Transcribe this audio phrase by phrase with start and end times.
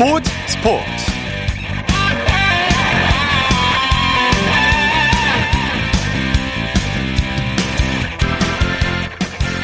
[0.00, 0.82] 스포츠 스포츠.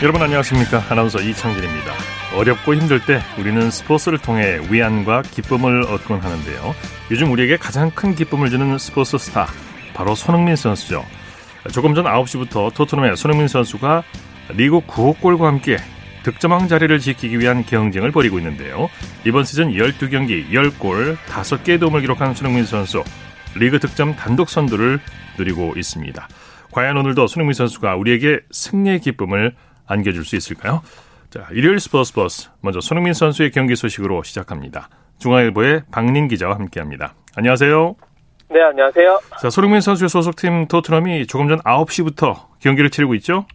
[0.03, 0.85] 여러분 안녕하십니까?
[0.91, 1.91] 아나운서 이창진입니다.
[2.35, 6.75] 어렵고 힘들 때 우리는 스포츠를 통해 위안과 기쁨을 얻곤 하는데요.
[7.11, 9.47] 요즘 우리에게 가장 큰 기쁨을 주는 스포츠 스타
[9.95, 11.03] 바로 손흥민 선수죠.
[11.73, 14.03] 조금 전 9시부터 토트넘의 손흥민 선수가
[14.51, 15.79] 리그 9호 골과 함께
[16.27, 18.89] 득점왕 자리를 지키기 위한 경쟁을 벌이고 있는데요.
[19.25, 23.05] 이번 시즌 12경기 10골 5개의 도움을 기록한 손흥민 선수
[23.55, 24.99] 리그 득점 단독 선두를
[25.39, 26.29] 누리고 있습니다.
[26.73, 29.55] 과연 오늘도 손흥민 선수가 우리에게 승리의 기쁨을
[29.87, 30.83] 안겨줄 수 있을까요?
[31.31, 34.89] 자, 일요일 스포츠 버스 먼저 손흥민 선수의 경기 소식으로 시작합니다.
[35.21, 37.15] 중앙일보의 박린 기자와 함께합니다.
[37.37, 37.95] 안녕하세요.
[38.51, 39.21] 네, 안녕하세요.
[39.41, 43.47] 자, 손흥민 선수의 소속팀 토트넘이 조금 전 9시부터 경기를 치르고 있죠?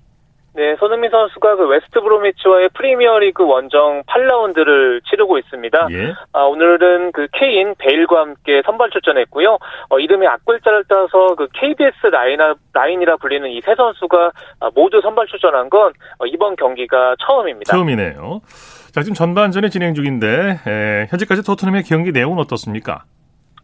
[0.54, 5.88] 네, 손흥민 선수가 그 웨스트 브로미치와의 프리미어리그 원정 8라운드를 치르고 있습니다.
[5.92, 6.14] 예.
[6.34, 9.58] 아, 오늘은 그 케인, 베일과 함께 선발 출전했고요.
[9.90, 15.28] 어, 이름의 앞글자를 따서 그 KBS 라인아, 라인이라 불리는 이 세 선수가 아, 모두 선발
[15.28, 17.72] 출전한 건 어, 이번 경기가 처음입니다.
[17.72, 18.42] 처음이네요.
[18.92, 23.04] 자, 지금 전반전에 진행 중인데 에, 현재까지 토트넘의 경기 내용은 어떻습니까?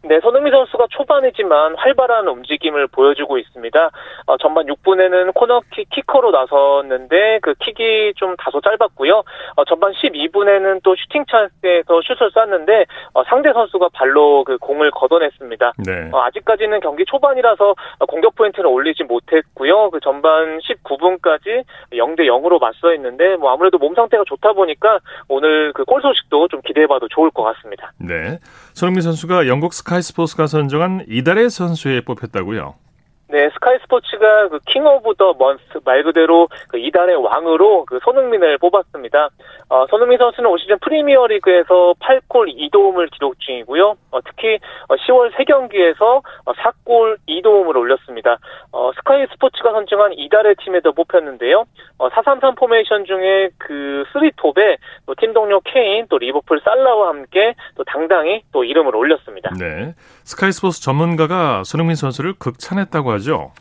[0.08, 3.90] 네, 손흥민 선수가 초반이지만 활발한 움직임을 보여주고 있습니다.
[4.26, 9.22] 어, 전반 6분에는 코너킥 키커로 나섰는데 그 킥이 좀 다소 짧았고요.
[9.56, 15.72] 어, 전반 12분에는 또 슈팅 찬스에서 슛을 쐈는데 어, 상대 선수가 발로 그 공을 걷어냈습니다.
[15.84, 16.08] 네.
[16.12, 17.74] 어, 아직까지는 경기 초반이라서
[18.08, 19.90] 공격 포인트를 올리지 못했고요.
[19.90, 25.84] 그 전반 19분까지 0대 0으로 맞서 있는데 뭐 아무래도 몸 상태가 좋다 보니까 오늘 그
[25.88, 27.92] 골 소식도 좀 기대해봐도 좋을 것 같습니다.
[27.98, 28.38] 네,
[28.74, 32.87] 손흥민 선수가 영국 스카이 스카이 스포츠가 선정한 이달의 선수에 뽑혔다고요.
[33.30, 38.58] 네, 스카이 스포츠가 그 King of the Month 말 그대로 그 이달의 왕으로 그 손흥민을
[38.58, 39.30] 뽑았습니다.
[39.70, 43.96] 어, 손흥민 선수는 올 시즌 프리미어리그에서 8골 2도움을 기록 중이고요.
[44.10, 48.38] 어, 특히 10월 어, 3경기에서 4골 어, 2도움을 올렸습니다.
[48.72, 51.64] 어, 스카이 스포츠가 선정한 이달의 팀에도 뽑혔는데요.
[51.98, 54.76] 어, 433 포메이션 중에 그 3톱에
[55.18, 59.50] 팀 동료 케인 또 리버풀 살라와 함께 또 당당히 또 이름을 올렸습니다.
[59.58, 59.94] 네.
[60.28, 63.52] 스카이 스포츠 전문가가 손흥민 선수를 극찬했다고 하죠.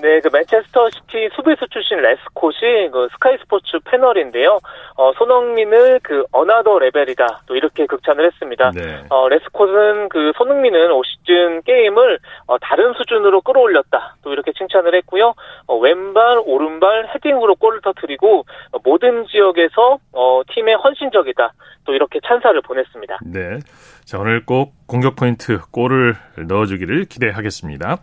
[0.00, 4.60] 네, 그 맨체스터 시티 수비수 출신 레스콧이 그 스카이 스포츠 패널인데요.
[4.96, 7.42] 어, 손흥민을 그 another level이다.
[7.46, 8.70] 또 이렇게 극찬을 했습니다.
[8.70, 9.02] 네.
[9.10, 14.16] 어, 레스콧은 그 손흥민은 올 시즌 게임을 어, 다른 수준으로 끌어올렸다.
[14.22, 15.34] 또 이렇게 칭찬을 했고요.
[15.66, 21.52] 어, 왼발, 오른발 헤딩으로 골을 터뜨리고 어, 모든 지역에서 어, 팀에 헌신적이다.
[21.86, 23.18] 또 이렇게 찬사를 보냈습니다.
[23.26, 23.58] 네.
[24.04, 26.16] 자, 오늘 꼭 공격 포인트 골을
[26.46, 27.98] 넣어주기를 기대하겠습니다.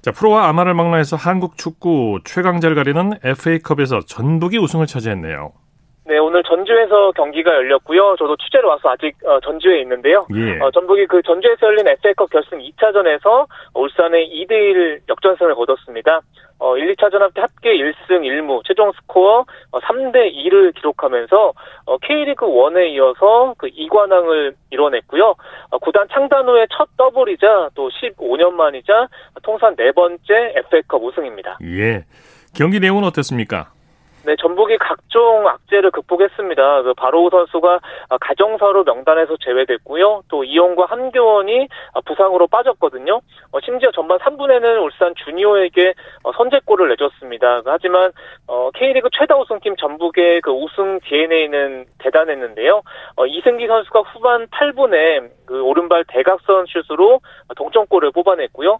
[0.00, 5.52] 자, 프로와 아마를 망라해서 한국 축구 최강자를 가리는 FA컵에서 전북이 우승을 차지했네요.
[6.06, 8.14] 네, 오늘 전주에서 경기가 열렸고요.
[8.16, 10.24] 저도 취재로 와서 아직 어, 전주에 있는데요.
[10.34, 10.58] 예.
[10.60, 16.20] 어, 전북이 그 전주에서 열린 FA컵 결승 2차전에서 울산의 2대1 역전승을 거뒀습니다.
[16.60, 21.52] 어, 1, 2차전 합계 1승 1무, 최종 스코어 3대 어, 2를 기록하면서
[21.86, 25.34] 어, K리그 1에 이어서 그 2관왕을 이뤄냈고요.
[25.70, 29.08] 어, 구단 창단 후에 첫 더블이자 또 15년 만이자
[29.42, 31.58] 통산 네 번째 FA컵 우승입니다.
[31.64, 32.04] 예.
[32.54, 33.75] 경기 내용은 어땠습니까?
[34.26, 36.82] 네, 전북이 각종 악재를 극복했습니다.
[36.82, 37.78] 그 바로우 선수가
[38.20, 40.22] 가정사로 명단에서 제외됐고요.
[40.28, 41.68] 또 이용과 한교원이
[42.04, 43.20] 부상으로 빠졌거든요.
[43.52, 45.94] 어, 심지어 전반 3분에는 울산 주니어에게
[46.24, 47.62] 어, 선제골을 내줬습니다.
[47.66, 48.10] 하지만
[48.48, 52.82] 어, K리그 최다 우승팀 전북의 그 우승 DNA는 대단했는데요.
[53.28, 57.20] 이승기 선수가 후반 8분에 그 오른발 대각선 슛으로
[57.56, 58.78] 동점골을 뽑아냈고요.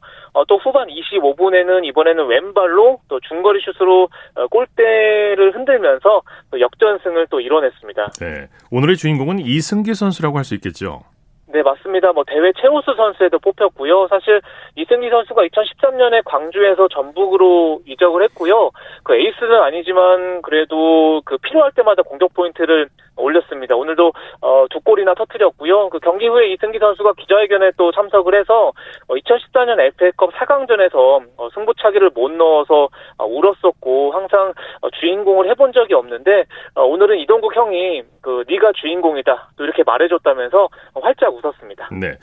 [0.49, 4.09] 또 후반 25분에는 이번에는 왼발로 또 중거리 슛으로
[4.51, 6.23] 골대 경기를 흔들면서
[6.59, 8.11] 역전승을 또 이뤄냈습니다.
[8.21, 8.49] 네.
[8.71, 11.03] 오늘의 주인공은 이승기 선수라고 할 수 있겠죠.
[11.49, 12.13] 네, 맞습니다.
[12.13, 14.07] 뭐 대회 최우수 선수에도 뽑혔고요.
[14.09, 14.41] 사실
[14.77, 18.71] 이승기 선수가 2013년에 광주에서 전북으로 이적을 했고요.
[19.03, 23.75] 그 에이스는 아니지만 그래도 그 필요할 때마다 공격 포인트를 올렸습니다.
[23.75, 25.91] 오늘도 어, 두 골이나 터뜨렸고요.
[25.91, 28.73] 그 경기 후에 이승기 선수가 기자회견에 또 참석을 해서
[29.09, 35.95] 어, 2014년 FA컵 4강전에서 어, 승부차기를 못 넣어서 어, 울었었고 항상 어, 주인공을 해본 적이
[35.95, 40.69] 없는데 어, 오늘은 이동국 형이 그 네가 주인공이다 또 이렇게 말해줬다면서
[41.01, 41.89] 활짝 웃었습니다.
[41.93, 42.19] 네.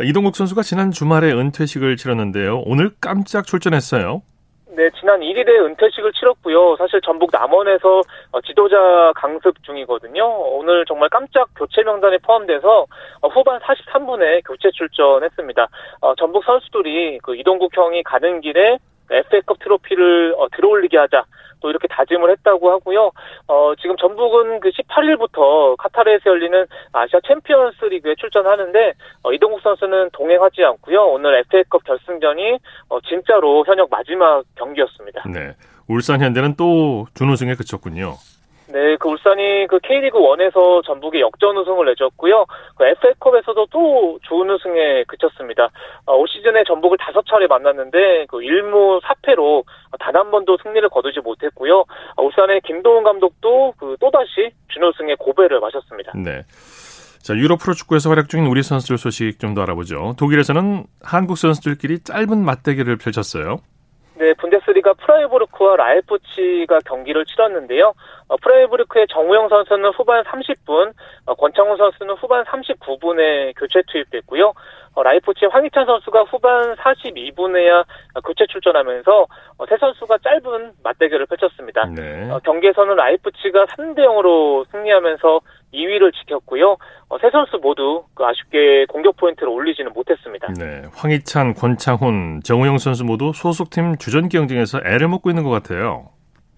[0.00, 2.62] 이동국 선수가 지난 주말에 은퇴식을 치렀는데요.
[2.66, 4.22] 오늘 깜짝 출전했어요.
[4.78, 6.76] 네, 지난 1일에 은퇴식을 치렀고요.
[6.76, 10.24] 사실 전북 남원에서 어, 지도자 강습 중이거든요.
[10.24, 12.86] 오늘 정말 깜짝 교체 명단에 포함돼서
[13.20, 15.66] 어, 후반 43분에 교체 출전했습니다.
[16.02, 18.78] 어, 전북 선수들이 그 이동국 형이 가는 길에
[19.10, 21.24] FA컵 트로피를 어, 들어올리게 하자.
[21.60, 23.10] 또 이렇게 다짐을 했다고 하고요.
[23.48, 30.62] 어, 지금 전북은 그 18일부터 카타르에서 열리는 아시아 챔피언스 리그에 출전하는데 어, 이동국 선수는 동행하지
[30.64, 31.02] 않고요.
[31.02, 32.58] 오늘 FA컵 결승전이
[32.90, 35.24] 어, 진짜로 현역 마지막 경기였습니다.
[35.28, 35.54] 네.
[35.88, 38.14] 울산 현대는 또 준우승에 그쳤군요.
[38.70, 42.44] 네, 그 울산이 그 K리그 1에서 전북에 역전 우승을 내줬고요.
[42.76, 45.70] 그 FA컵에서도 또 준우승에 그쳤습니다.
[46.04, 49.64] 어, 올 시즌에 전북을 다섯 차례 만났는데 그 1무 4패로
[49.98, 51.84] 단 한 번도 승리를 거두지 못했고요.
[52.16, 56.12] 어, 울산의 김도훈 감독도 그 또다시 준우승의 고배를 마셨습니다.
[56.16, 56.42] 네.
[57.22, 60.14] 자, 유럽 프로축구에서 활약 중인 우리 선수들 소식 좀 더 알아보죠.
[60.18, 63.58] 독일에서는 한국 선수들끼리 짧은 맞대결을 펼쳤어요.
[64.16, 67.92] 네, 분데스리가 프라이부르크와 라이프치히가 경기를 치렀는데요.
[68.28, 70.92] 어, 프라이부르크의 정우영 선수는 후반 30분,
[71.26, 74.52] 어, 권창훈 선수는 후반 39분에 교체 투입됐고요.
[74.94, 77.84] 어, 라이프치히의 황희찬 선수가 후반 42분에야
[78.26, 79.26] 교체 출전하면서
[79.58, 81.86] 어, 세 선수가 짧은 맞대결을 펼쳤습니다.
[81.86, 82.28] 네.
[82.30, 85.40] 어, 경기에서는 라이프치히가 3대 0으로 승리하면서
[85.72, 86.76] 2위를 지켰고요.
[87.08, 90.52] 어, 세 선수 모두 그 아쉽게 공격 포인트를 올리지는 못했습니다.
[90.58, 90.82] 네.
[90.94, 96.10] 황희찬, 권창훈, 정우영 선수 모두 소속팀 주전 경쟁에서 애를 먹고 있는 것 같아요.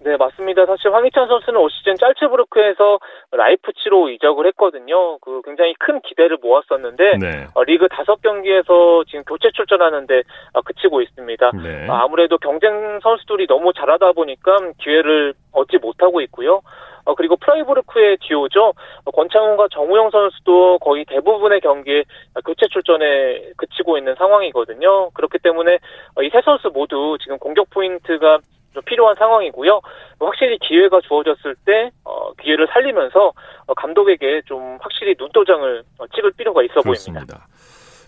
[0.03, 0.65] 네, 맞습니다.
[0.65, 2.99] 사실 황희찬 선수는 올 시즌 짤츠부르크에서
[3.31, 5.19] 라이프치히로 이적을 했거든요.
[5.19, 7.47] 그 굉장히 큰 기대를 모았었는데 네.
[7.53, 11.51] 어, 리그 다섯 경기에서 지금 교체 출전하는데 어, 그치고 있습니다.
[11.63, 11.87] 네.
[11.87, 16.61] 어, 아무래도 경쟁 선수들이 너무 잘하다 보니까 기회를 얻지 못하고 있고요.
[17.05, 18.73] 어, 그리고 프라이부르크의 듀오죠.
[19.05, 22.03] 어, 권창훈과 정우영 선수도 거의 대부분의 경기에
[22.45, 25.11] 교체 출전에 그치고 있는 상황이거든요.
[25.11, 25.77] 그렇기 때문에
[26.15, 28.39] 어, 이 세 선수 모두 지금 공격 포인트가
[28.73, 29.81] 좀 필요한 상황이고요.
[30.19, 33.33] 확실히 기회가 주어졌을 때 어, 기회를 살리면서
[33.67, 36.91] 어, 감독에게 좀 확실히 눈도장을 어, 찍을 필요가 있어 보입니다.
[36.91, 37.47] 그렇습니다.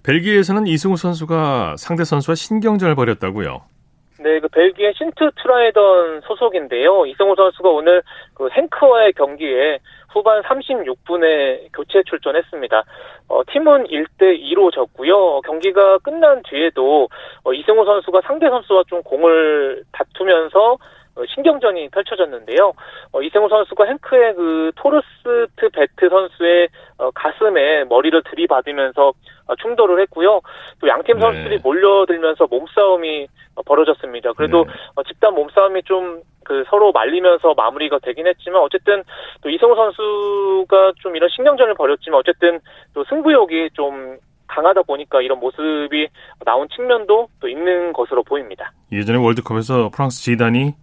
[0.03, 3.61] 벨기에에서는 이승우 선수가 상대 선수와 신경전을 벌였다고요.
[4.23, 7.05] 네, 그 벨기에 신트 트라위던 소속인데요.
[7.07, 8.01] 이승우 선수가 오늘
[8.33, 9.79] 그 헹크와의 경기에
[10.13, 12.83] 후반 36분에 교체 출전했습니다.
[13.27, 15.41] 어, 팀은 1대 2로 졌고요.
[15.41, 17.09] 경기가 끝난 뒤에도
[17.43, 20.77] 어, 이승우 선수가 상대 선수와 좀 공을 다투면서 어,
[21.27, 22.73] 신경전이 펼쳐졌는데요.
[23.11, 29.13] 어, 이승우 선수가 헹크의 그 토르스트베트 선수의 어, 가슴에 머리를 들이받으면서
[29.47, 30.41] 어, 충돌을 했고요.
[30.79, 31.21] 또 양팀 네.
[31.21, 34.33] 선수들이 몰려들면서 몸싸움이 어, 벌어졌습니다.
[34.33, 34.73] 그래도 네.
[34.95, 39.03] 어, 집단 몸싸움이 좀 그 서로 말리면서 마무리가 되긴 했지만 어쨌든
[39.41, 42.59] 또 이승우 선수가 좀 이런 신경전을 벌였지만 어쨌든
[42.93, 44.17] 또 승부욕이 좀
[44.47, 46.07] 강하다 보니까 이런 모습이
[46.45, 48.71] 나온 측면도 또 있는 것으로 보입니다.
[48.91, 50.73] 예전에 월드컵에서 프랑스 지단이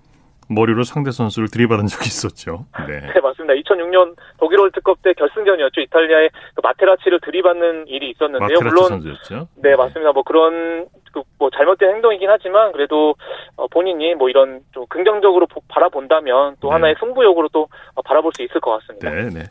[0.51, 2.67] 머리로 상대 선수를 들이받은 적이 있었죠.
[2.89, 3.01] 네.
[3.01, 3.55] 네, 맞습니다.
[3.55, 5.81] 2006년 독일 월드컵 때 결승전이었죠.
[5.83, 8.59] 이탈리아의 그 마테라치를 들이받는 일이 있었는데요.
[8.61, 9.47] 물론 선수였죠.
[9.63, 10.13] 네, 맞습니다.
[10.13, 13.15] 뭐 그런 그 뭐 잘못된 행동이긴 하지만 그래도
[13.57, 16.73] 어, 본인이 뭐 이런 좀 긍정적으로 보- 바라본다면 또 네.
[16.75, 19.11] 하나의 승부욕으로 또 어, 바라볼 수 있을 것 같습니다.
[19.11, 19.45] 네, 네.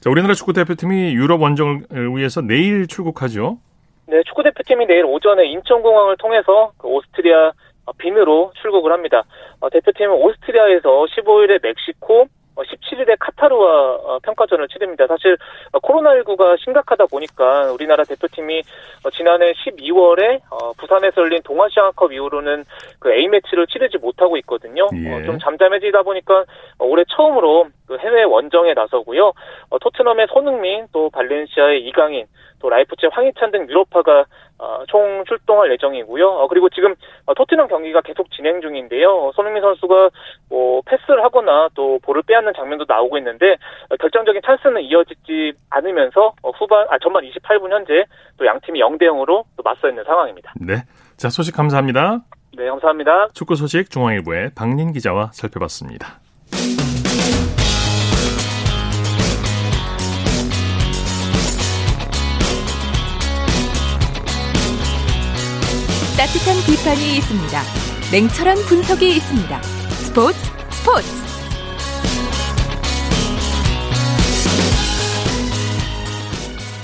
[0.00, 1.82] 자, 우리나라 축구 대표팀이 유럽 원정을
[2.16, 3.58] 위해서 내일 출국하죠.
[4.06, 7.52] 네, 축구 대표팀이 내일 오전에 인천공항을 통해서 그 오스트리아
[7.90, 9.24] 어, 빈으로 출국을 합니다.
[9.60, 12.26] 어, 대표팀은 오스트리아에서 15일에 멕시코,
[12.56, 15.06] 어, 17일에 카타르와 어, 평가전을 치릅니다.
[15.06, 15.36] 사실
[15.72, 18.62] 어, 코로나19가 심각하다 보니까 우리나라 대표팀이
[19.04, 22.64] 어, 지난해 12월에 어, 부산에서 열린 동아시아컵 이후로는
[22.98, 24.88] 그 A 매치를 치르지 못하고 있거든요.
[24.94, 25.14] 예.
[25.14, 26.44] 어, 좀 잠잠해지다 보니까
[26.78, 29.32] 어, 올해 처음으로 그 해외 원정에 나서고요.
[29.70, 32.26] 어, 토트넘의 손흥민, 또 발렌시아의 이강인,
[32.60, 34.26] 또 라이프치의 황희찬 등 유로파가
[34.60, 36.28] 어, 총 출동할 예정이고요.
[36.28, 39.08] 어, 그리고 지금 어, 토트넘 경기가 계속 진행 중인데요.
[39.10, 40.10] 어, 손흥민 선수가
[40.50, 43.56] 뭐 패스를 하거나 또 볼을 빼앗는 장면도 나오고 있는데
[43.88, 48.04] 어, 결정적인 찬스는 이어지지 않으면서 어, 후반 아 전반 28분 현재
[48.36, 50.52] 또 양 팀이 0대 0으로 또 맞서 있는 상황입니다.
[50.60, 50.82] 네.
[51.16, 52.20] 자, 소식 감사합니다.
[52.56, 53.28] 네, 감사합니다.
[53.32, 56.18] 축구 소식 중앙일보의 박린 기자와 살펴봤습니다.
[66.20, 67.60] 따뜻한 비판이 있습니다.
[68.12, 69.62] 냉철한 분석이 있습니다.
[69.62, 70.36] 스포츠
[70.68, 71.08] 스포츠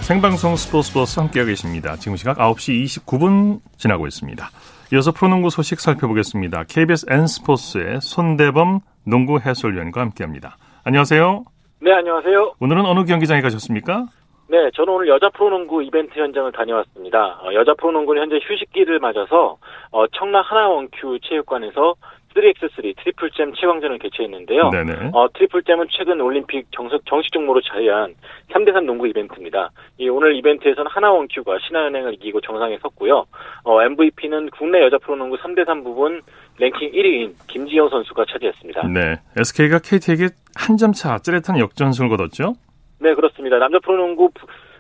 [0.09, 1.97] 생방송 스포츠 버스 함께하고 계십니다.
[1.97, 4.49] 지금 시각 9시 29분 지나고 있습니다.
[4.95, 6.65] 이어서 프로농구 소식 살펴보겠습니다.
[6.65, 10.57] KBS N스포츠의 손대범 농구 해설위원과 함께합니다.
[10.83, 11.45] 안녕하세요.
[11.83, 12.55] 네, 안녕하세요.
[12.59, 14.07] 오늘은 어느 경기장에 가셨습니까?
[14.49, 17.41] 네, 저는 오늘 여자 프로농구 이벤트 현장을 다녀왔습니다.
[17.43, 19.59] 어, 여자 프로농구는 현재 휴식기를 맞아서
[19.91, 21.95] 어, 청라 하나원큐 체육관에서
[22.35, 24.69] 3x3 트리플잼 최강전을 개최했는데요.
[24.71, 25.11] 네네.
[25.15, 28.15] 어, 트리플잼은 최근 올림픽 정식, 정식 종목으로 자리한
[28.53, 29.71] 3대3 농구 이벤트입니다.
[29.99, 33.25] 이 오늘 이벤트에서는 하나원큐가 신한은행을 이기고 정상에 섰고요.
[33.65, 36.21] 어, MVP는 국내 여자 프로농구 3대3 부분
[36.59, 38.87] 랭킹 1위인 김지영 선수가 차지했습니다.
[38.89, 39.17] 네.
[39.39, 42.53] SK가 KT에게 한 점 차 짜릿한 역전승을 거뒀죠?
[42.99, 43.59] 네, 그렇습니다.
[43.59, 44.31] 남자 프로농구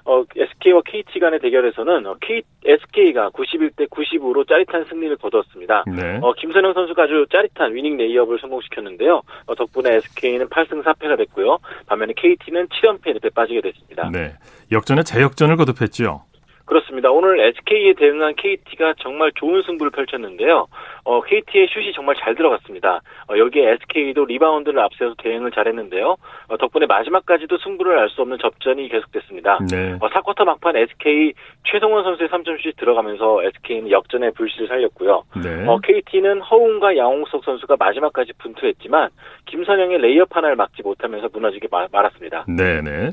[0.06, 5.84] 어, SK와 KT 간의 대결에서는 어, K, SK가 91대 90으로 짜릿한 승리를 거두었습니다.
[5.88, 6.20] 네.
[6.22, 9.22] 어, 김선형 선수가 아주 짜릿한 winning 레이업을 성공시켰는데요.
[9.46, 11.58] 어, 덕분에 SK는 8승 4패가 됐고요.
[11.86, 14.08] 반면에 KT는 7연패 늪에 빠지게 됐습니다.
[14.12, 14.34] 네.
[14.70, 16.22] 역전에 재역전을 거듭했죠.
[16.66, 17.10] 그렇습니다.
[17.12, 20.66] 오늘 SK에 대응한 KT가 정말 좋은 승부를 펼쳤는데요.
[21.04, 23.00] 어, KT의 슛이 정말 잘 들어갔습니다.
[23.30, 26.16] 어, 여기에 SK도 리바운드를 앞세워서 대응을 잘했는데요.
[26.48, 29.58] 어, 덕분에 마지막까지도 승부를 알 수 없는 접전이 계속됐습니다.
[29.70, 29.92] 네.
[30.00, 31.32] 어, 4쿼터 막판 SK
[31.70, 35.22] 최성원 선수의 3점슛이 들어가면서 SK는 역전의 불씨를 살렸고요.
[35.42, 35.66] 네.
[35.68, 39.10] 어, KT는 허훈과 양홍석 선수가 마지막까지 분투했지만
[39.46, 42.46] 김선형의 레이업 하나를 막지 못하면서 무너지게 마- 말았습니다.
[42.48, 43.12] 네네.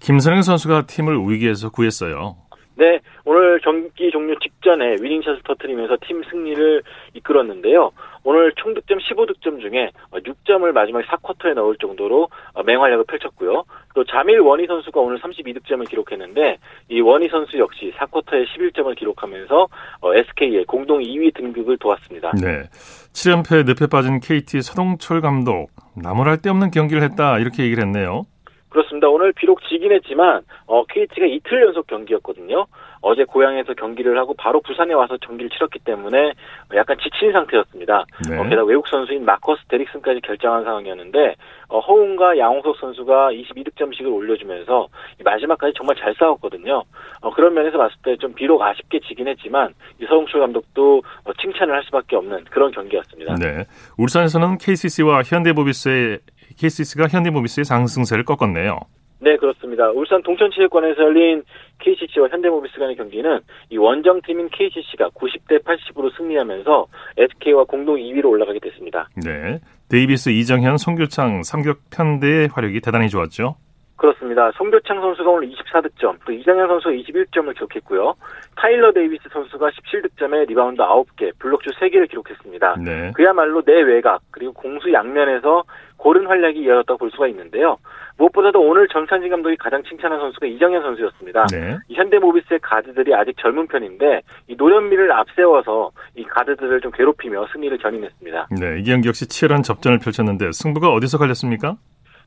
[0.00, 2.34] 김선형 선수가 팀을 위기에서 구했어요.
[2.76, 6.82] 네, 오늘 경기 종료 직전에 위닝샷을 터트리면서 팀 승리를
[7.14, 7.90] 이끌었는데요.
[8.22, 13.64] 오늘 총 득점 15득점 중에 6점을 마지막 4쿼터에 넣을 정도로 어, 맹활약을 펼쳤고요.
[13.94, 16.58] 또 자밀 원희 선수가 오늘 32득점을 기록했는데
[16.90, 19.68] 이 원희 선수 역시 4쿼터에 11점을 기록하면서
[20.14, 22.32] SK의 공동 2위 등극을 도왔습니다.
[22.40, 22.64] 네.
[23.12, 28.24] 7연패 늪에 빠진 KT 서동철 감독 나무랄 데 없는 경기를 했다 이렇게 얘기를 했네요.
[28.70, 29.08] 그렇습니다.
[29.08, 32.66] 오늘 비록 지긴 했지만 어, KT가 이틀 연속 경기였거든요.
[33.02, 36.34] 어제 고향에서 경기를 하고 바로 부산에 와서 경기를 치렀기 때문에
[36.74, 38.04] 약간 지친 상태였습니다.
[38.28, 38.38] 네.
[38.38, 41.34] 어, 게다가 외국 선수인 마커스 데릭슨까지 결정한 상황이었는데
[41.68, 46.84] 어, 허웅과 양홍석 선수가 22득점씩을 올려주면서 이 마지막까지 정말 잘 싸웠거든요.
[47.22, 51.74] 어, 그런 면에서 봤을 때 좀 비록 아쉽게 지긴 했지만 이 서동철 감독도 어, 칭찬을
[51.74, 53.34] 할 수밖에 없는 그런 경기였습니다.
[53.36, 53.64] 네.
[53.98, 56.18] 울산에서는 KCC와 현대모비스의
[56.60, 58.78] KCC가 현대모비스의 상승세를 꺾었네요.
[59.22, 59.90] 네, 그렇습니다.
[59.90, 61.42] 울산 동천체육관에서 열린
[61.78, 63.40] KCC와 현대모비스 간의 경기는
[63.70, 66.86] 이 원정팀인 KCC가 90대 80으로 승리하면서
[67.16, 69.08] SK와 공동 2위로 올라가게 됐습니다.
[69.16, 69.58] 네.
[69.88, 73.56] 데이비스, 이정현, 송교창 삼각 편대의 활약이 대단히 좋았죠.
[74.00, 74.50] 그렇습니다.
[74.52, 78.14] 송교창 선수가 오늘 24득점, 또 이정현 선수가 21점을 기록했고요.
[78.56, 82.76] 타일러 데이비스 선수가 17득점에 리바운드 9개, 블록슛 3개를 기록했습니다.
[82.82, 83.12] 네.
[83.14, 85.64] 그야말로 내 외곽 그리고 공수 양면에서
[85.98, 87.76] 고른 활약이 이어졌다고 볼 수가 있는데요.
[88.16, 91.46] 무엇보다도 오늘 정찬진 감독이 가장 칭찬한 선수가 이정현 선수였습니다.
[91.52, 91.76] 네.
[91.88, 98.48] 이 현대모비스의 가드들이 아직 젊은 편인데 이 노련미를 앞세워서 이 가드들을 좀 괴롭히며 승리를 견인했습니다.
[98.58, 98.80] 네.
[98.80, 101.76] 이 경기 역시 치열한 접전을 펼쳤는데 승부가 어디서 갈렸습니까?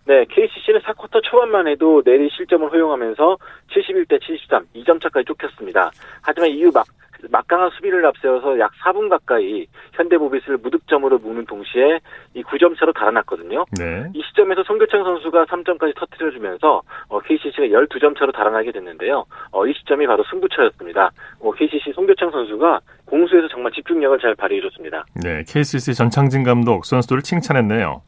[0.06, 3.38] 네, KCC는 4쿼터 초반만 해도 내리 실점을 허용하면서
[3.72, 5.92] 71대 73, 2점 차까지 쫓겼습니다.
[6.22, 6.86] 하지만 이후 막
[7.32, 12.00] 막강한 수비를 앞세워서 약 4분 가까이 현대모비스를 무득점으로 묶는 동시에
[12.34, 13.66] 이 9점 차로 달아났거든요.
[13.78, 14.10] 네.
[14.14, 19.26] 이 시점에서 송교창 선수가 3점까지 터뜨려주면서 어, KCC가 12점 차로 달아나게 됐는데요.
[19.52, 21.12] 어, 이 시점이 바로 승부처였습니다.
[21.40, 25.06] 어, KCC 송교창 선수가 공수에서 정말 집중력을 잘 발휘해줬습니다.
[25.24, 25.44] 네.
[25.48, 28.02] KCC 전창진 감독 선수들을 칭찬했네요.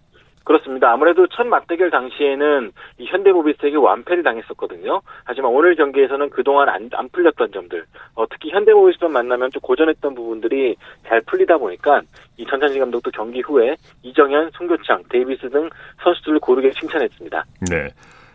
[0.46, 0.92] 그렇습니다.
[0.92, 5.02] 아무래도 첫 맞대결 당시에는 이 현대모비스에게 완패를 당했었거든요.
[5.24, 7.84] 하지만 오늘 경기에서는 그동안 안, 안 풀렸던 점들,
[8.14, 10.76] 어, 특히 현대모비스만 만나면 좀 고전했던 부분들이
[11.08, 12.02] 잘 풀리다 보니까
[12.38, 15.68] 이 전창진 감독도 경기 후에 이정현, 송교창, 데이비스 등
[16.04, 17.44] 선수들을 고르게 칭찬했습니다.
[17.72, 17.90] 네.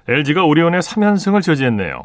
[0.09, 2.02] LG가 오리온의 3연승을 저지했네요.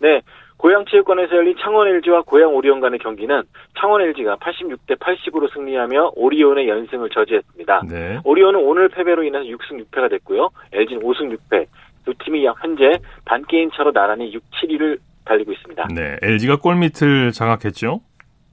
[0.00, 0.20] 네.
[0.64, 3.42] 고양 체육관에서 열린 창원 LG와 고양 오리온 간의 경기는
[3.78, 7.82] 창원 LG가 86대 80으로 승리하며 오리온의 연승을 저지했습니다.
[7.90, 8.18] 네.
[8.24, 10.48] 오리온은 오늘 패배로 인해서 6승 6패가 됐고요.
[10.72, 11.66] LG는 5승 6패.
[12.06, 15.88] 두 팀이 현재 반게임 차로 나란히 6, 7위를 달리고 있습니다.
[15.94, 16.16] 네.
[16.22, 18.00] LG가 골밑을 장악했죠.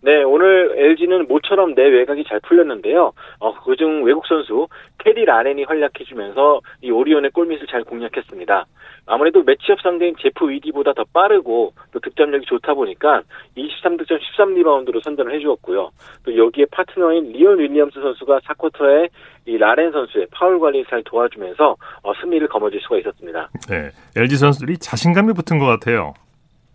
[0.03, 3.13] 네, 오늘 LG는 모처럼 내 외곽이 잘 풀렸는데요.
[3.39, 4.67] 어, 그중 외국 선수
[4.97, 8.65] 캐디 라렌이 활약해주면서 이 오리온의 골밑을 잘 공략했습니다.
[9.05, 13.21] 아무래도 매치업 상대인 제프 위디보다 더 빠르고 또 득점력이 좋다 보니까
[13.55, 15.91] 23득점 13리바운드로 선전을 해주었고요.
[16.23, 19.09] 또 여기에 파트너인 리온 윌리엄스 선수가 4쿼터에
[19.45, 23.49] 이 라렌 선수의 파울 관리를 잘 도와주면서 어, 승리를 거머쥘 수가 있었습니다.
[23.69, 23.91] 네.
[24.15, 26.13] LG 선수들이 자신감이 붙은 것 같아요.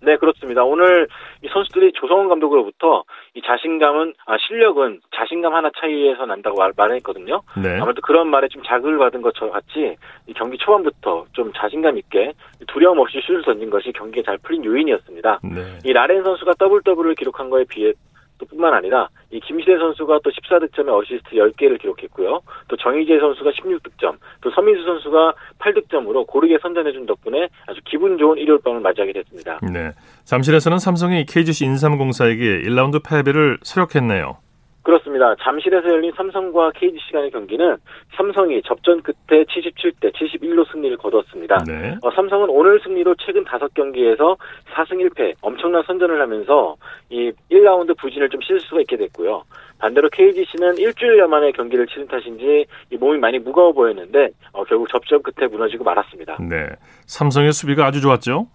[0.01, 0.65] 네, 그렇습니다.
[0.65, 1.09] 오늘
[1.43, 7.43] 이 선수들이 조성원 감독으로부터 이 자신감은, 아, 실력은 자신감 하나 차이에서 난다고 말, 말했거든요.
[7.63, 7.79] 네.
[7.81, 12.33] 아무래도 그런 말에 좀 자극을 받은 것처럼 같이 이 경기 초반부터 좀 자신감 있게
[12.69, 15.41] 두려움 없이 슛을 던진 것이 경기에 잘 풀린 요인이었습니다.
[15.45, 15.79] 네.
[15.85, 17.93] 이 라렌 선수가 더블 더블을 기록한 거에 비해
[18.39, 22.41] 또 뿐만 아니라 이 김시래 선수가 또 14득점에 어시스트 10개를 기록했고요.
[22.69, 28.61] 또 정희재 선수가 16득점, 또 서민수 선수가 8득점으로 고르게 선전해준 덕분에 아주 기분 좋은 일요일
[28.63, 29.59] 밤을 맞이하게 됐습니다.
[29.63, 29.93] 네.
[30.25, 34.39] 잠실에서는 삼성이 KGC 인삼공사에게 1라운드 패배를 서력했네요.
[34.87, 35.35] 그렇습니다.
[35.43, 37.77] 잠실에서 열린 삼성과 KGC 간의 경기는
[38.17, 41.65] 삼성이 접전 끝에 77대 71로 승리를 거뒀습니다.
[41.67, 41.97] 네.
[42.03, 44.37] 어, 삼성은 오늘 승리로 최근 5경기에서
[44.75, 46.77] 4승 1패 엄청난 선전을 하면서
[47.11, 49.43] 이 1라운드 부진을 좀실 수가 있게 됐고요.
[49.81, 55.21] 반대로 KGC는 일주일여 만에 경기를 치른 탓인지 이 몸이 많이 무거워 보였는데 어, 결국 접전
[55.21, 56.37] 끝에 무너지고 말았습니다.
[56.49, 56.69] 네.
[57.07, 58.47] 삼성의 수비가 아주 좋았죠?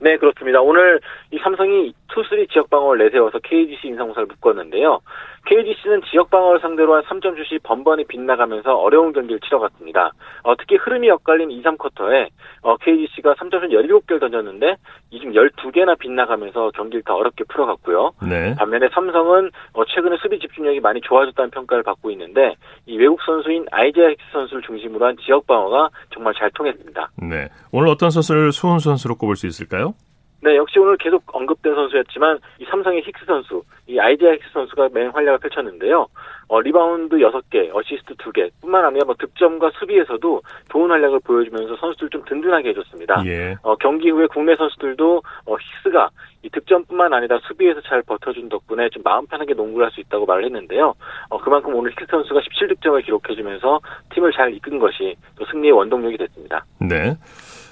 [0.00, 0.60] 네, 그렇습니다.
[0.60, 1.00] 오늘
[1.32, 5.00] 이 삼성이 투쓰리 지역 방어를 내세워서 KGC 인상공사를 묶었는데요.
[5.48, 10.12] KGC는 지역 방어를 상대로 한 3점 슛이 번번이 빗나가면서 어려운 경기를 치러갔습니다.
[10.42, 12.28] 어, 특히 흐름이 엇갈린 2, 3쿼터에
[12.62, 14.76] 어, KGC가 3점슛 17개를 던졌는데
[15.10, 18.12] 이 중 12개나 빗나가면서 경기를 더 어렵게 풀어갔고요.
[18.28, 18.54] 네.
[18.56, 24.08] 반면에 삼성은 어, 최근에 수비 집중력이 많이 좋아졌다는 평가를 받고 있는데 이 외국 선수인 아이제아
[24.08, 27.10] 힉스 선수를 중심으로 한 지역 방어가 정말 잘 통했습니다.
[27.22, 27.48] 네.
[27.72, 29.94] 오늘 어떤 선수를 수훈 선수로 꼽을 수 있을까요?
[30.40, 35.38] 네, 역시 오늘 계속 언급된 선수였지만 이 삼성의 힉스 선수, 이 아이제아 힉스 선수가 맹활약을
[35.38, 36.06] 펼쳤는데요.
[36.46, 42.24] 어, 리바운드 6개, 어시스트 2개 뿐만 아니라 뭐 득점과 수비에서도 좋은 활약을 보여주면서 선수들 좀
[42.24, 43.22] 든든하게 해줬습니다.
[43.26, 43.56] 예.
[43.62, 46.08] 어, 경기 후에 국내 선수들도 어, 힉스가
[46.42, 50.44] 이 득점뿐만 아니라 수비에서 잘 버텨준 덕분에 좀 마음 편하게 농구를 할 수 있다고 말을
[50.44, 50.94] 했는데요.
[51.30, 53.80] 어, 그만큼 오늘 힉스 선수가 17득점을 기록해주면서
[54.14, 56.64] 팀을 잘 이끈 것이 또 승리의 원동력이 됐습니다.
[56.80, 57.16] 네.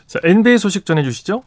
[0.07, 1.43] 자, NBA 소식 전해주시죠?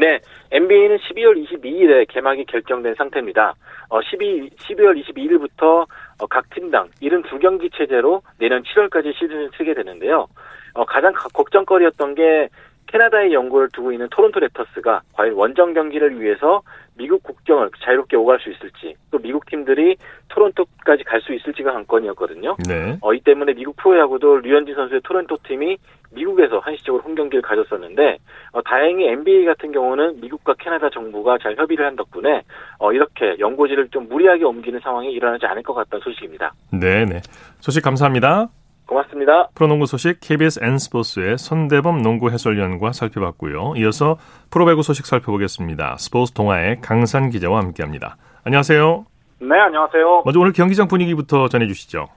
[0.00, 0.18] 네,
[0.50, 3.54] NBA는 12월 22일에 개막이 결정된 상태입니다.
[3.90, 5.86] 어, 12, 12월 22일부터
[6.18, 10.26] 어, 각 팀당 72경기 체제로 내년 7월까지 시즌을 치게 되는데요.
[10.72, 12.48] 어, 가장 걱정거리였던 게
[12.86, 16.62] 캐나다의 연고를 두고 있는 토론토 랩터스가 과연 원정 경기를 위해서
[17.00, 19.96] 미국 국경을 자유롭게 오갈 수 있을지 또 미국 팀들이
[20.28, 22.56] 토론토까지 갈 수 있을지가 관건이었거든요.
[22.66, 22.98] 네.
[23.02, 25.76] 어, 이 때문에 미국 프로야구도 류현진 선수의 토론토 팀이
[26.12, 28.18] 미국에서 한시적으로 홈 경기를 가졌었는데
[28.52, 32.42] 어, 다행히 NBA 같은 경우는 미국과 캐나다 정부가 잘 협의를 한 덕분에
[32.78, 36.52] 어, 이렇게 연고지를 좀 무리하게 옮기는 상황이 일어나지 않을 것 같다는 소식입니다.
[36.72, 37.20] 네, 네.
[37.60, 38.48] 소식 감사합니다.
[38.90, 39.48] 고맙습니다.
[39.54, 43.74] 프로농구 소식 KBS N스포츠의 손대범 농구 해설위원과 살펴봤고요.
[43.76, 44.16] 이어서
[44.50, 45.96] 프로배구 소식 살펴보겠습니다.
[45.98, 48.16] 스포츠 동아의 강산 기자와 함께합니다.
[48.44, 49.06] 안녕하세요.
[49.42, 50.22] 네, 안녕하세요.
[50.24, 52.08] 먼저 오늘 경기장 분위기부터 전해주시죠.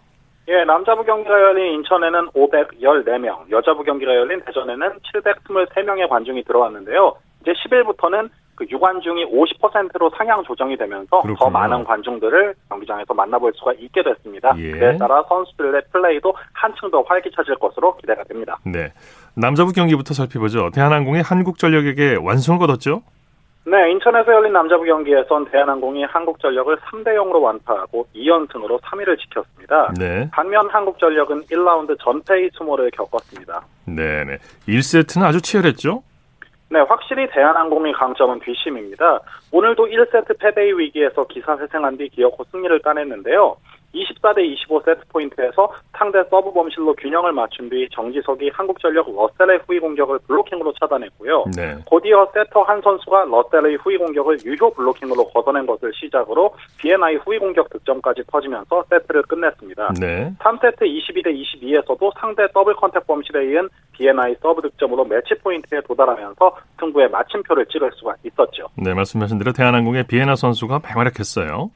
[0.49, 7.15] 예, 남자부 경기가 열린 인천에는 514명, 여자부 경기가 열린 대전에는 723명의 관중이 들어왔는데요.
[7.41, 11.35] 이제 10일부터는 그 유관중이 50%로 상향 조정이 되면서 그렇군요.
[11.37, 14.53] 더 많은 관중들을 경기장에서 만나볼 수가 있게 됐습니다.
[14.57, 14.71] 예.
[14.71, 18.57] 그에 따라 선수들의 플레이도 한층 더 활기차질 것으로 기대가 됩니다.
[18.65, 18.91] 네.
[19.35, 20.69] 남자부 경기부터 살펴보죠.
[20.71, 23.01] 대한항공이 한국전력에게 완승을 거뒀죠?
[23.65, 29.93] 네, 인천에서 열린 남자부 경기에선 대한항공이 한국전력을 3대 0으로 완파하고 2연승으로 3위를 지켰습니다.
[29.97, 30.29] 네.
[30.33, 33.61] 반면 한국전력은 1라운드 전패의 수모를 겪었습니다.
[33.85, 34.37] 네 네.
[34.67, 36.03] 1세트는 아주 치열했죠?
[36.73, 39.19] 네, 확실히 대한항공의 강점은 뒷심입니다.
[39.51, 43.57] 오늘도 1세트 패배의 위기에서 기사 회생한 뒤 기어코 승리를 따냈는데요.
[43.93, 50.19] 24대 25 세트 포인트에서 상대 서브 범실로 균형을 맞춘 뒤 정지석이 한국전력 러셀의 후위 공격을
[50.27, 51.45] 블로킹으로 차단했고요.
[51.55, 51.77] 네.
[51.85, 58.23] 곧이어 세터 한선수가 러셀의 후위 공격을 유효 블로킹으로 걷어낸 것을 시작으로 비예나의 후위 공격 득점까지
[58.31, 59.93] 터지면서 세트를 끝냈습니다.
[59.99, 60.33] 네.
[60.39, 67.09] 3세트 22대 22에서도 상대 double contact 범실에 이은 비예나의 서브 득점으로 매치 포인트에 도달하면서 승부의
[67.09, 68.67] 마침표를 찍을 수가 있었죠.
[68.75, 71.69] 네, 말씀하신 대로 대한항공의 비예나 선수가 맹활약했어요.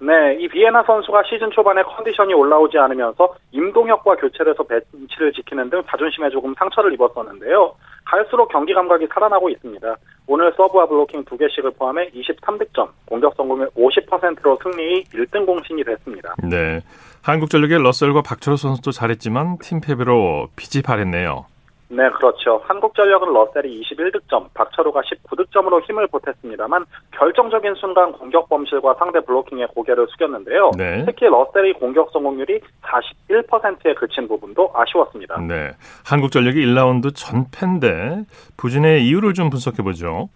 [0.00, 5.82] 네, 이 비에나 선수가 시즌 초반에 컨디션이 올라오지 않으면서 임동혁과 교체를 해서 벤치를 지키는 등
[5.88, 7.74] 자존심에 조금 상처를 입었었는데요.
[8.04, 9.96] 갈수록 경기 감각이 살아나고 있습니다.
[10.26, 16.34] 오늘 서브와 블로킹 두개씩을 포함해 23득점, 공격 성공률 50%로 승리의 1등 공신이 됐습니다.
[16.42, 16.80] 네.
[17.22, 21.46] 한국전력의 러셀과 박철호 선수도 잘했지만 팀 패배로 빚이 발했네요.
[21.90, 22.60] 네, 그렇죠.
[22.64, 30.72] 한국전력은 러셀이 21득점, 박철호가 19득점으로 힘을 보탰습니다만 결정적인 순간 공격 범실과 상대 블로킹에 고개를 숙였는데요.
[30.76, 31.04] 네.
[31.06, 35.40] 특히 러셀의 공격 성공률이 41%에 그친 부분도 아쉬웠습니다.
[35.40, 35.72] 네.
[36.04, 38.24] 한국전력이 1라운드 전패인데
[38.58, 40.28] 부진의 이유를 좀 분석해 보죠.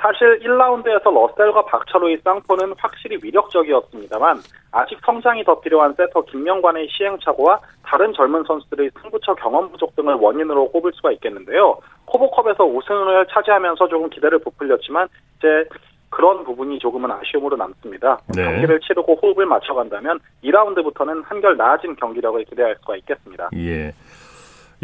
[0.00, 4.38] 사실 1라운드에서 러셀과 박철호의 쌍포는 확실히 위력적이었습니다만
[4.70, 10.70] 아직 성장이 더 필요한 세터 김명관의 시행착오와 다른 젊은 선수들의 승부처 경험 부족 등을 원인으로
[10.70, 11.78] 꼽을 수가 있겠는데요.
[12.06, 15.08] 코보컵에서 우승을 차지하면서 조금 기대를 부풀렸지만
[15.38, 15.64] 이제
[16.10, 18.18] 그런 부분이 조금은 아쉬움으로 남습니다.
[18.34, 18.44] 네.
[18.44, 23.50] 경기를 치르고 호흡을 맞춰간다면 2라운드부터는 한결 나아진 경기력을 기대할 수가 있겠습니다.
[23.56, 23.92] 예.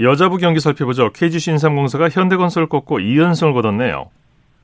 [0.03, 1.11] 여자부 경기 살펴보죠.
[1.13, 4.11] KGC 인삼공사가 현대건설을 꺾고 2연승을 거뒀네요.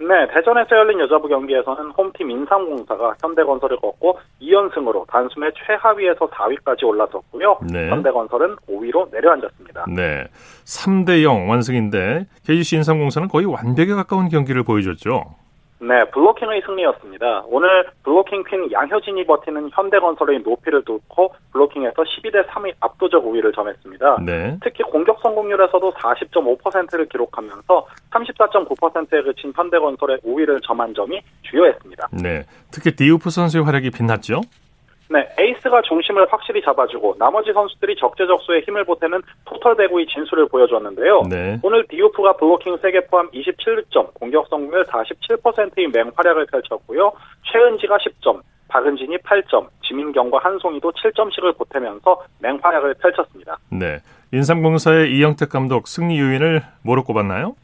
[0.00, 7.58] 네, 대전에서 열린 여자부 경기에서는 홈팀 인삼공사가 현대건설을 꺾고 2연승으로 단숨에 최하위에서 4위까지 올라섰고요.
[7.70, 7.90] 네.
[7.90, 9.84] 현대건설은 5위로 내려앉았습니다.
[9.94, 10.24] 네.
[10.64, 15.24] 3대 0 완승인데 KGC 인삼공사는 거의 완벽에 가까운 경기를 보여줬죠.
[15.80, 17.44] 네, 블로킹의 승리였습니다.
[17.46, 24.18] 오늘 블로킹 퀸 양효진이 버티는 현대건설의 높이를 뚫고 블로킹에서 12대 3의 압도적 우위를 점했습니다.
[24.26, 24.58] 네.
[24.62, 32.08] 특히 공격 성공률에서도 40.5%를 기록하면서 34.9%에 그친 현대건설에 우위를 점한 점이 주효했습니다.
[32.22, 34.42] 네, 특히 디우프 선수의 활약이 빛났죠?
[35.12, 41.22] 네, 에이스가 중심을 확실히 잡아주고 나머지 선수들이 적재적소에 힘을 보태는 토털 배구의 진수를 보여줬는데요.
[41.28, 41.58] 네.
[41.64, 47.12] 오늘 디우프가 블로킹 3개 포함 27점, 공격 성공률 47%의 맹활약을 펼쳤고요.
[47.50, 53.58] 최은지가 10점, 박은진이 8점, 지민경과 한송이도 7점씩을 보태면서 맹활약을 펼쳤습니다.
[53.68, 53.98] 네,
[54.32, 57.56] 인삼공사의 이영택 감독 승리 요인을 뭐로 꼽았나요?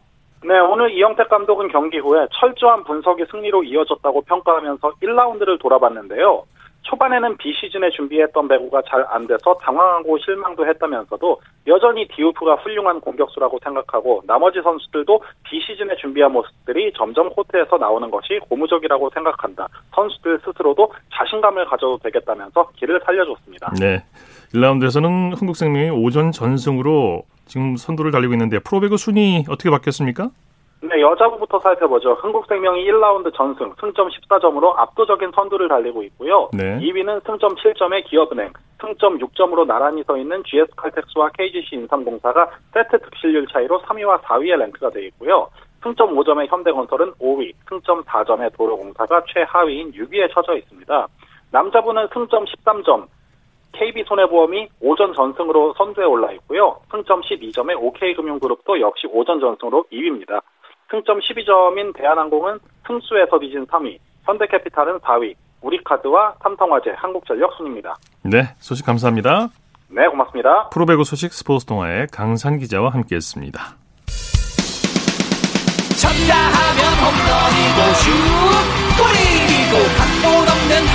[0.43, 6.43] 네, 오늘 이영택 감독은 경기 후에 철저한 분석이 승리로 이어졌다고 평가하면서 1라운드를 돌아봤는데요.
[6.87, 14.23] 초반에는 비시즌에 준비했던 배구가 잘 안 돼서 당황하고 실망도 했다면서도 여전히 디우프가 훌륭한 공격수라고 생각하고
[14.27, 19.69] 나머지 선수들도 비시즌에 준비한 모습들이 점점 코트에서 나오는 것이 고무적이라고 생각한다.
[19.95, 23.73] 선수들 스스로도 자신감을 가져도 되겠다면서 길을 살려줬습니다.
[23.81, 24.03] 네.
[24.55, 30.31] 1라운드에서는 한국생명이 오전 전승으로 지금 선두를 달리고 있는데 프로배구 순위 어떻게 바뀌었습니까?
[30.83, 32.15] 네, 여자부부터 살펴보죠.
[32.21, 36.51] 한국생명이 1라운드 전승, 승점 14점으로 압도적인 선두를 달리고 있고요.
[36.53, 36.79] 네.
[36.81, 43.81] 2위는 승점 7점의 기업은행, 승점 6점으로 나란히 서 있는 GS칼텍스와 KGC 인삼공사가 세트 득실률 차이로
[43.83, 45.49] 3위와 4위에 랭크가 되어 있고요.
[45.83, 51.09] 승점 5점의 현대건설은 5위, 승점 4점의 도로공사가 최하위인 6위에 처져 있습니다.
[51.53, 53.07] 남자부는 승점 13점,
[53.73, 56.81] KB손해보험이 오전 전승으로 선두에 올라 있고요.
[56.91, 60.43] 승점 12점의 OK금융그룹도 역시 오전 전승으로 2위입니다.
[60.91, 67.97] 승점 12점인 대한항공은 승수에서 빚진 3위, 현대캐피탈은 4위, 우리카드와 삼성화재, 한국전력 순입니다.
[68.23, 69.49] 네, 소식 감사합니다.
[69.89, 70.69] 네, 고맙습니다.
[70.71, 73.61] 프로배구 소식 스포츠 동아의 강산 기자와 함께했습니다.
[75.97, 78.56] 쳤다 하면 홈런이고 슛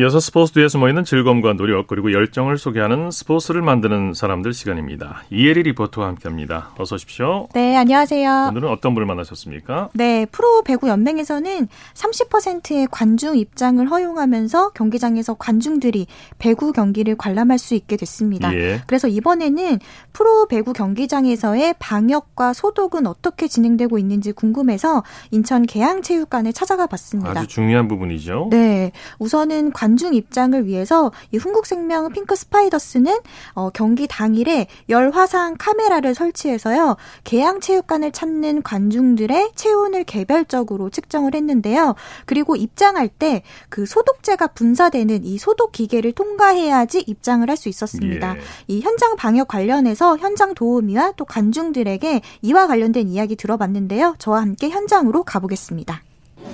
[0.00, 5.24] 이어서 스포츠 뒤에 숨어있는 즐거움과 노력 그리고 열정을 소개하는 스포츠를 만드는 사람들 시간입니다.
[5.28, 6.70] 이혜리 리포터와 함께합니다.
[6.78, 7.48] 어서 오십시오.
[7.52, 8.46] 네, 안녕하세요.
[8.48, 9.90] 오늘은 어떤 분을 만나셨습니까?
[9.92, 16.06] 네, 프로 배구 연맹에서는 30%의 관중 입장을 허용하면서 경기장에서 관중들이
[16.38, 18.54] 배구 경기를 관람할 수 있게 됐습니다.
[18.54, 18.80] 예.
[18.86, 19.80] 그래서 이번에는
[20.14, 27.32] 프로 배구 경기장에서의 방역과 소독은 어떻게 진행되고 있는지 궁금해서 인천 계양체육관에 찾아가 봤습니다.
[27.32, 28.48] 아주 중요한 부분이죠.
[28.50, 33.18] 네, 우선은 관 관중 입장을 위해서 이 흥국생명 핑크 스파이더스는
[33.54, 36.96] 어, 경기 당일에 열 화상 카메라를 설치해서요.
[37.24, 41.94] 계양체육관을 찾는 관중들의 체온을 개별적으로 측정을 했는데요.
[42.26, 48.36] 그리고 입장할 때 그 소독제가 분사되는 이 소독 기계를 통과해야지 입장을 할 수 있었습니다.
[48.36, 48.40] 예.
[48.68, 54.14] 이 현장 방역 관련해서 현장 도우미와 또 관중들에게 이와 관련된 이야기 들어봤는데요.
[54.18, 56.02] 저와 함께 현장으로 가보겠습니다.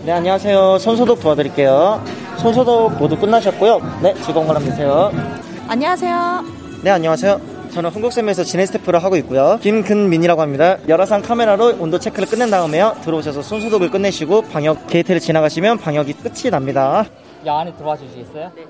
[0.07, 0.79] 네, 안녕하세요.
[0.79, 2.01] 손소독 도와드릴게요.
[2.39, 3.81] 손소독 모두 끝나셨고요.
[4.05, 5.11] 네, 즐거운 관람 되세요.
[5.67, 6.45] 안녕하세요.
[6.85, 7.41] 네, 안녕하세요.
[7.73, 9.59] 저는 한국쌤에서 진행 스태프를 하고 있고요.
[9.61, 10.77] 김근민이라고 합니다.
[10.87, 12.95] 열화상 카메라로 온도 체크를 끝낸 다음에요.
[13.03, 17.05] 들어오셔서 손소독을 끝내시고 방역 게이트를 지나가시면 방역이 끝이 납니다.
[17.45, 18.53] 이 안에 들어와 주시겠어요?
[18.55, 18.63] 네.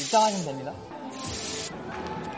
[0.00, 0.72] 입장하시면 됩니다.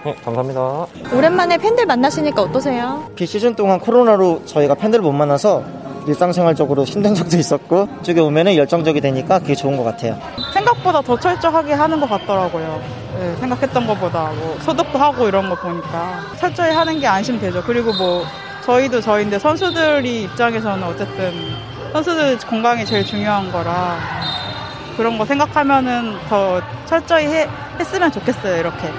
[0.05, 0.87] 네, 감사합니다.
[1.15, 3.09] 오랜만에 팬들 만나시니까 어떠세요?
[3.17, 5.65] 비시즌 동안 코로나로 저희가 팬들을 못 만나서
[6.07, 10.19] 일상생활적으로 힘든 적도 있었고 이쪽에 오면은 열정적이 되니까 그게 좋은 것 같아요.
[10.53, 12.83] 생각보다 더 철저하게 하는 것 같더라고요.
[13.19, 17.63] 네, 생각했던 것보다 뭐 소독도 하고 이런 거 보니까 철저히 하는 게 안심되죠.
[17.63, 18.25] 그리고 뭐
[18.67, 21.33] 저희도 저희인데 선수들이 입장에서는 어쨌든
[21.93, 23.97] 선수들 건강이 제일 중요한 거라
[24.99, 27.49] 그런 거 생각하면은 더 철저히 해,
[27.81, 28.59] 했으면 좋겠어요.
[28.59, 28.93] 이렇게.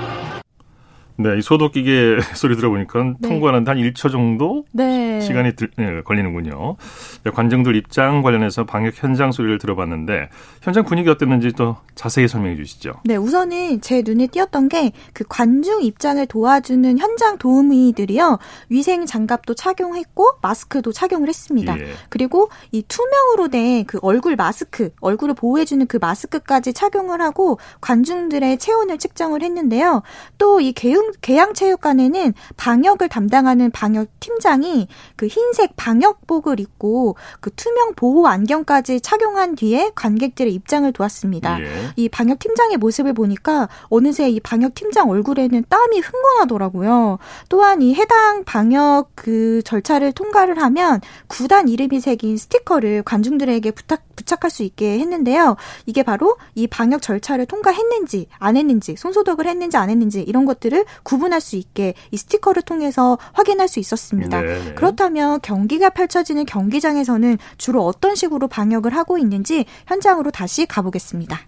[1.17, 3.29] 네, 이 소독기계 소리 들어보니까 네.
[3.29, 5.21] 통과하는데 한 1초 정도 네.
[5.21, 6.75] 시간이 들, 네, 걸리는군요.
[7.23, 10.29] 네, 관중들 입장 관련해서 방역 현장 소리를 들어봤는데
[10.61, 12.93] 현장 분위기 어땠는지 또 자세히 설명해 주시죠.
[13.05, 18.37] 네, 우선은 제 눈에 띄었던 게 그 관중 입장을 도와주는 현장 도우미들이요.
[18.69, 21.79] 위생 장갑도 착용했고 마스크도 착용을 했습니다.
[21.79, 21.87] 예.
[22.09, 28.57] 그리고 이 투명으로 된 그 얼굴 마스크, 얼굴을 보호해 주는 그 마스크까지 착용을 하고 관중들의
[28.57, 30.01] 체온을 측정을 했는데요.
[30.37, 38.27] 또 이 개음 계양체육관에는 방역을 담당하는 방역 팀장이 그 흰색 방역복을 입고 그 투명 보호
[38.27, 41.61] 안경까지 착용한 뒤에 관객들의 입장을 도왔습니다.
[41.61, 41.65] 예.
[41.95, 47.19] 이 방역 팀장의 모습을 보니까 어느새 이 방역 팀장 얼굴에는 땀이 흥건하더라고요.
[47.49, 54.49] 또한 이 해당 방역 그 절차를 통과를 하면 구단 이름이 새긴 스티커를 관중들에게 부탁 부착할
[54.49, 55.55] 수 있게 했는데요.
[55.85, 61.41] 이게 바로 이 방역 절차를 통과했는지 안 했는지 손소독을 했는지 안 했는지 이런 것들을 구분할
[61.41, 64.41] 수 있게 이 스티커를 통해서 확인할 수 있었습니다.
[64.41, 71.39] 네 그렇다면 경기가 펼쳐지는 경기장에서는 주로 어떤 식으로 방역을 하고 있는지 현장으로 다시 가보겠습니다.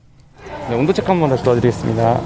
[0.69, 2.21] 네, 온도 체크 한번 다시 도와드리겠습니다.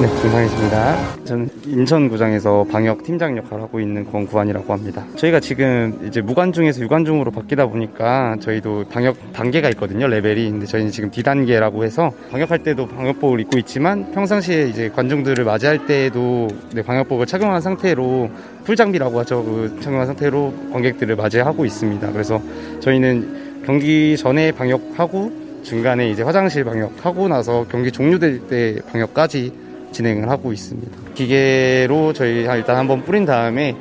[0.00, 1.24] 네, 김상희입니다.
[1.24, 5.04] 저는 인천구장에서 방역 팀장 역할을 하고 있는 권구환이라고 합니다.
[5.16, 10.50] 저희가 지금 이제 무관중에서 유관중으로 바뀌다 보니까 저희도 방역 단계가 있거든요, 레벨이.
[10.50, 16.48] 근데 저희는 지금 D단계라고 해서 방역할 때도 방역복을 입고 있지만 평상시에 이제 관중들을 맞이할 때에도
[16.72, 18.30] 네, 방역복을 착용한 상태로
[18.64, 19.44] 풀장비라고 하죠.
[19.44, 22.10] 그 착용한 상태로 관객들을 맞이하고 있습니다.
[22.12, 22.42] 그래서
[22.80, 29.63] 저희는 경기 전에 방역하고 중간에 이제 화장실 방역하고 나서 경기 종료될 때 방역까지
[29.94, 30.90] 진행을 하고 있습니다.
[31.14, 33.74] 기계로 저희 일단 한번 뿌린 다음에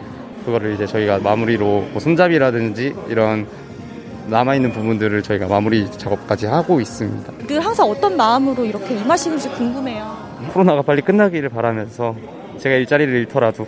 [0.46, 3.48] 그거를 이제 저희가 마무리로 뭐 손잡이라든지 이런
[4.28, 7.34] 남아있는 부분들을 저희가 마무리 작업까지 하고 있습니다.
[7.48, 10.16] 늘 항상 어떤 마음으로 이렇게 임하시는지 궁금해요.
[10.54, 12.16] 코로나가 빨리 끝나기를 바라면서
[12.60, 13.68] 제가 일자리를 잃더라도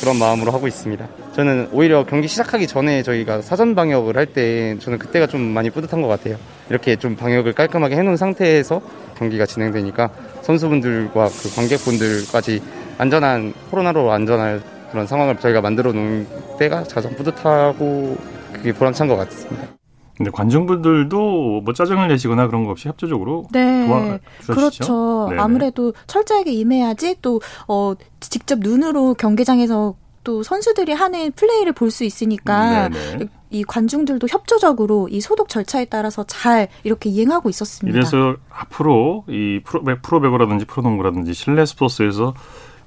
[0.00, 1.06] 그런 마음으로 하고 있습니다.
[1.34, 6.00] 저는 오히려 경기 시작하기 전에 저희가 사전 방역을 할 때 저는 그때가 좀 많이 뿌듯한
[6.02, 6.36] 것 같아요.
[6.70, 8.80] 이렇게 좀 방역을 깔끔하게 해놓은 상태에서
[9.18, 10.10] 경기가 진행되니까
[10.50, 12.60] 선수분들과 그 관객분들까지
[12.98, 16.26] 안전한 코로나로 안전할 그런 상황을 저희가 만들어 놓은
[16.58, 18.16] 때가 가장 뿌듯하고
[18.52, 19.68] 그게 보람찬 것 같습니다.
[20.16, 23.86] 근데 관중분들도 뭐 짜증을 내시거나 그런 거 없이 협조적으로 네.
[23.86, 24.54] 도와주시죠.
[24.54, 25.26] 그렇죠.
[25.30, 25.40] 네네.
[25.40, 32.88] 아무래도 철저하게 임해야지 또 어, 직접 눈으로 경기장에서 또 선수들이 하는 플레이를 볼 수 있으니까
[32.88, 33.28] 네네.
[33.50, 37.98] 이 관중들도 협조적으로 이 소독 절차에 따라서 잘 이렇게 이행하고 있었습니다.
[37.98, 42.34] 이래서 앞으로 이 프로, 프로배구라든지 프로농구라든지 실내 스포츠에서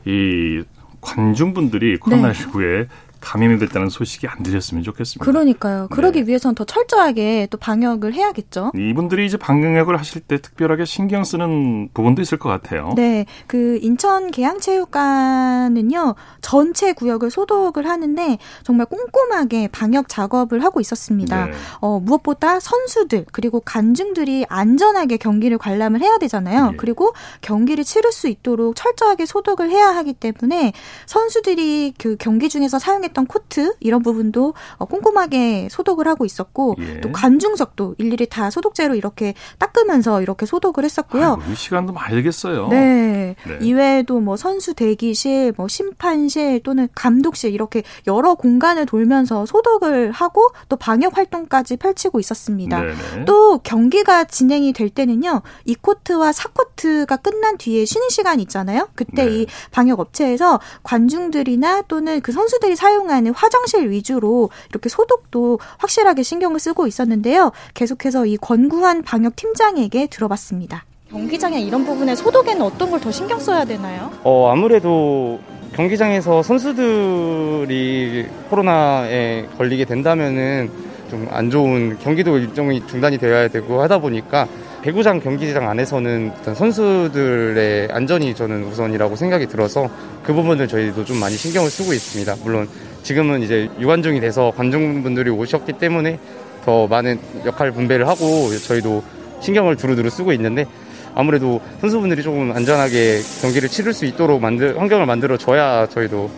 [0.05, 0.63] 이
[1.01, 2.87] 관중분들이 코로나19에 네.
[3.23, 5.23] 감염이 됐다는 소식이 안 들렸으면 좋겠습니다.
[5.23, 5.87] 그러니까요.
[5.89, 6.27] 그러기 네.
[6.27, 8.71] 위해서는 더 철저하게 또 방역을 해야겠죠.
[8.75, 12.91] 이분들이 이제 방역을 하실 때 특별하게 신경 쓰는 부분도 있을 것 같아요.
[12.95, 13.25] 네.
[13.47, 16.15] 그 인천 계양체육관은요.
[16.41, 21.45] 전체 구역을 소독을 하는데 정말 꼼꼼하게 방역 작업을 하고 있었습니다.
[21.45, 21.51] 네.
[21.79, 26.71] 어, 무엇보다 선수들 그리고 관중들이 안전하게 경기를 관람을 해야 되잖아요.
[26.71, 26.77] 네.
[26.77, 30.73] 그리고 경기를 치를 수 있도록 철저하게 소독을 해야 하기 때문에
[31.05, 37.01] 선수들이 그 경기 중에서 사용했 사용했던 코트 이런 부분도 어, 꼼꼼하게 소독을 하고 있었고 예.
[37.01, 41.37] 또 관중석도 일일이 다 소독제로 이렇게 닦으면서 이렇게 소독을 했었고요.
[41.39, 42.67] 아이고, 이 시간도 많이 들겠어요.
[42.67, 43.35] 네.
[43.47, 43.59] 네.
[43.61, 50.75] 이외에도 뭐 선수 대기실, 뭐 심판실 또는 감독실 이렇게 여러 공간을 돌면서 소독을 하고 또
[50.75, 52.81] 방역 활동까지 펼치고 있었습니다.
[52.81, 53.25] 네네.
[53.25, 55.41] 또 경기가 진행이 될 때는요.
[55.65, 58.89] 이 코트와 사 코트가 끝난 뒤에 쉬는 시간 있잖아요.
[58.95, 59.31] 그때 네.
[59.31, 66.59] 이 방역 업체에서 관중들이나 또는 그 선수들이 사용 사용하는 화장실 위주로 이렇게 소독도 확실하게 신경을
[66.59, 67.51] 쓰고 있었는데요.
[67.73, 70.85] 계속해서 이 권구한 방역 팀장에게 들어봤습니다.
[71.11, 74.11] 경기장에 이런 부분에 소독에는 어떤 걸 더 신경 써야 되나요?
[74.23, 75.39] 어, 아무래도
[75.75, 80.71] 경기장에서 선수들이 코로나에 걸리게 된다면은
[81.09, 84.47] 좀 안 좋은 경기도 일정이 중단이 되어야 되고 하다 보니까
[84.81, 89.87] 배구장 경기장 안에서는 선수들의 안전이 저는 우선이라고 생각이 들어서
[90.23, 92.35] 그 부분을 저희도 좀 많이 신경을 쓰고 있습니다.
[92.43, 92.67] 물론
[93.03, 96.19] 지금은 이제 유관중이 돼서 관중분들이 오셨기 때문에
[96.65, 99.03] 더 많은 역할 분배를 하고 저희도
[99.41, 100.65] 신경을 두루두루 쓰고 있는데
[101.13, 106.31] 아무래도 선수분들이 조금 안전하게 경기를 치를 수 있도록 만들, 환경을 만들어 줘야 저희도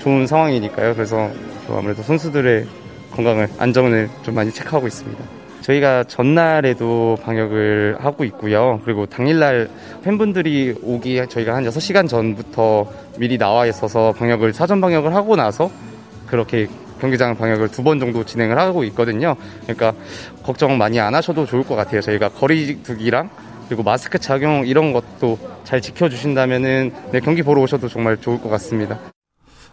[0.00, 0.94] 좋은 상황이니까요.
[0.94, 1.30] 그래서
[1.70, 2.66] 아무래도 선수들의
[3.12, 5.24] 건강을 안전을 좀 많이 체크하고 있습니다.
[5.62, 8.80] 저희가 전날에도 방역을 하고 있고요.
[8.84, 9.68] 그리고 당일날
[10.02, 15.70] 팬분들이 오기 저희가 한 6시간 전부터 미리 나와 있어서 방역을 사전 방역을 하고 나서
[16.28, 16.68] 그렇게
[17.00, 19.36] 경기장 방역을 두 번 정도 진행을 하고 있거든요.
[19.62, 19.92] 그러니까
[20.42, 22.00] 걱정 많이 안 하셔도 좋을 것 같아요.
[22.00, 23.30] 저희가 거리 두기랑
[23.68, 28.98] 그리고 마스크 착용 이런 것도 잘 지켜주신다면은 네, 경기 보러 오셔도 정말 좋을 것 같습니다.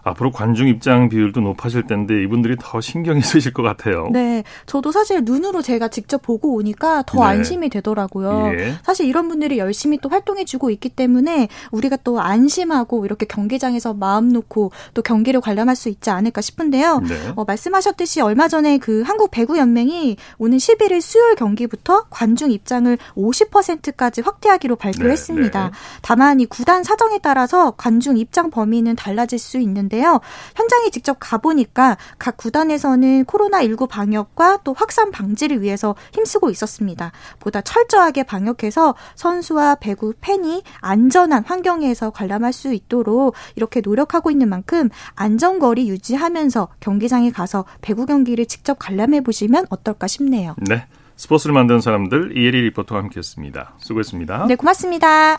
[0.06, 4.08] 앞으로 관중 입장 비율도 높아질 텐데 이분들이 더 신경이 쓰실 것 같아요.
[4.12, 7.26] 네, 저도 사실 눈으로 제가 직접 보고 오니까 더 네.
[7.26, 8.52] 안심이 되더라고요.
[8.58, 8.76] 예.
[8.84, 14.72] 사실 이런 분들이 열심히 또 활동해주고 있기 때문에 우리가 또 안심하고 이렇게 경기장에서 마음 놓고
[14.94, 17.00] 또 경기를 관람할 수 있지 않을까 싶은데요.
[17.00, 17.15] 네.
[17.36, 24.22] 어, 말씀하셨듯이 얼마 전에 그 한국 배구 연맹이 오는 11일 수요일 경기부터 관중 입장을 50%까지
[24.22, 25.63] 확대하기로 발표했습니다.
[25.63, 25.72] 네, 네.
[26.04, 30.19] 다만 이 구단 사정에 따라서 관중 입장 범위는 달라질 수 있는데 요.
[30.55, 37.12] 현장에 직접 가보니까 각 구단에서는 코로나19 방역과 또 확산 방지를 위해서 힘쓰고 있었습니다.
[37.39, 44.89] 보다 철저하게 방역해서 선수와 배구 팬이 안전한 환경에서 관람할 수 있도록 이렇게 노력하고 있는 만큼
[45.15, 50.55] 안전거리 유지하면서 경기장에 가서 배구 경기를 직접 관람해 보시면 어떨까 싶네요.
[50.58, 50.86] 네.
[51.17, 53.75] 스포츠를 만드는 사람들 이혜리 리포터와 함께했습니다.
[53.77, 54.47] 수고했습니다.
[54.47, 55.38] 네, 고맙습니다.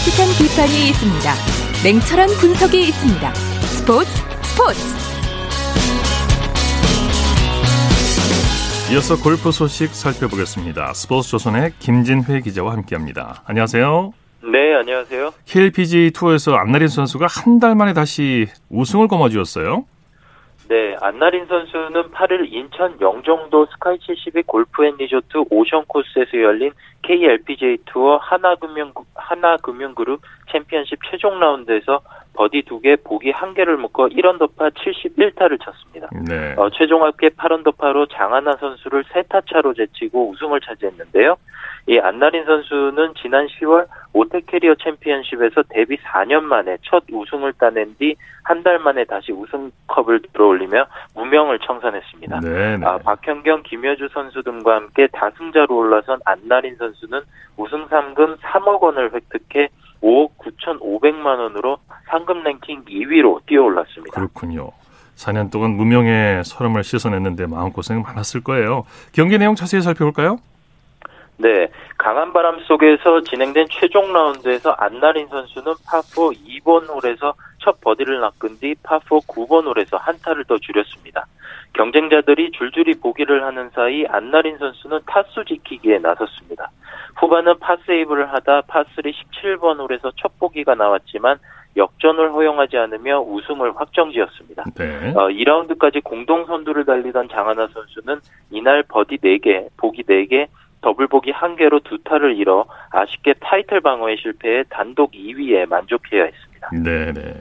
[0.00, 1.32] 따뜻한 비판이 있습니다.
[1.84, 3.34] 냉철한 분석이 있습니다.
[3.34, 4.10] 스포츠
[4.42, 4.80] 스포츠.
[8.92, 10.94] 이어서 골프 소식 살펴보겠습니다.
[10.94, 13.42] 스포츠 조선의 김진회 기자와 함께합니다.
[13.44, 14.12] 안녕하세요.
[14.50, 15.32] 네, 안녕하세요.
[15.44, 19.84] KLPGA 투어에서 안나린 선수가 한 달 만에 다시 우승을 거머쥐었어요.
[20.70, 26.70] 네, 안나린 선수는 8일 인천 영종도 스카이 72 골프 앤 리조트 오션 코스에서 열린
[27.02, 30.20] KLPGA 투어 하나금융 하나금융그룹
[30.52, 32.02] 챔피언십 최종 라운드에서
[32.34, 36.08] 버디 2개, 보기 1개를 묶어 1언더파 71타를 쳤습니다.
[36.28, 36.54] 네.
[36.56, 41.34] 어, 최종 합계 8언더파로 장하나 선수를 3타 차로 제치고 우승을 차지했는데요.
[41.86, 48.16] 이 안나린 선수는 지난 10월 오테 캐리어 챔피언십에서 데뷔 4년 만에 첫 우승을 따낸 뒤
[48.50, 52.40] 한 달 만에 다시 우승컵을 들어올리며 무명을 청산했습니다.
[52.40, 52.84] 네, 네.
[52.86, 57.20] 아, 박현경, 김여주 선수 등과 함께 다승자로 올라선 안나린 선수는
[57.56, 59.68] 우승 상금 3억 원을 획득해
[60.02, 64.14] 5억 9,500만 원으로 상금 랭킹 2위로 뛰어올랐습니다.
[64.14, 64.70] 그렇군요.
[65.16, 68.84] 4년 동안 무명의 서름을 씻어냈는데 마음고생 많았을 거예요.
[69.12, 70.38] 경기 내용 자세히 살펴볼까요?
[71.40, 78.58] 네, 강한 바람 속에서 진행된 최종 라운드에서 안나린 선수는 파4 2번 홀에서 첫 버디를 낚은
[78.60, 81.26] 뒤 파4 9번 홀에서 한타를 더 줄였습니다.
[81.72, 86.70] 경쟁자들이 줄줄이 보기를 하는 사이 안나린 선수는 타수 지키기에 나섰습니다.
[87.16, 91.38] 후반은 파세이브를 하다 파3 17번 홀에서 첫 보기가 나왔지만
[91.76, 94.64] 역전을 허용하지 않으며 우승을 확정지었습니다.
[94.76, 95.12] 네.
[95.14, 100.48] 어, 2라운드까지 공동 선두를 달리던 장하나 선수는 이날 버디 4개, 보기 4개,
[100.80, 106.70] 더블 보기 1개로 두 타를 잃어 아쉽게 타이틀 방어에 실패해 단독 2위에 만족해야 했습니다.
[106.72, 107.34] 네, 네.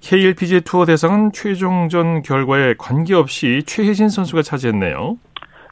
[0.00, 5.16] KLPGA 투어 대상은 최종전 결과에 관계없이 최혜진 선수가 차지했네요.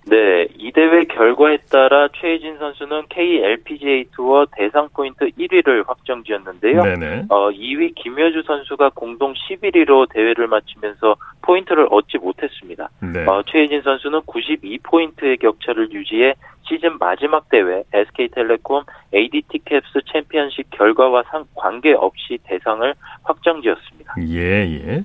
[0.05, 6.83] 네, 이 대회 결과에 따라 최혜진 선수는 KLPGA 투어 대상 포인트 1위를 확정 지었는데요.
[6.83, 7.27] 네네.
[7.29, 12.89] 어, 2위 김효주 선수가 공동 11위로 대회를 마치면서 포인트를 얻지 못했습니다.
[13.01, 13.25] 네.
[13.27, 18.83] 어, 최혜진 선수는 92포인트의 격차를 유지해 시즌 마지막 대회 SK텔레콤
[19.15, 24.15] ADT 캡스 챔피언십 결과와 상, 관계없이 대상을 확정 지었습니다.
[24.29, 25.05] 예, 예.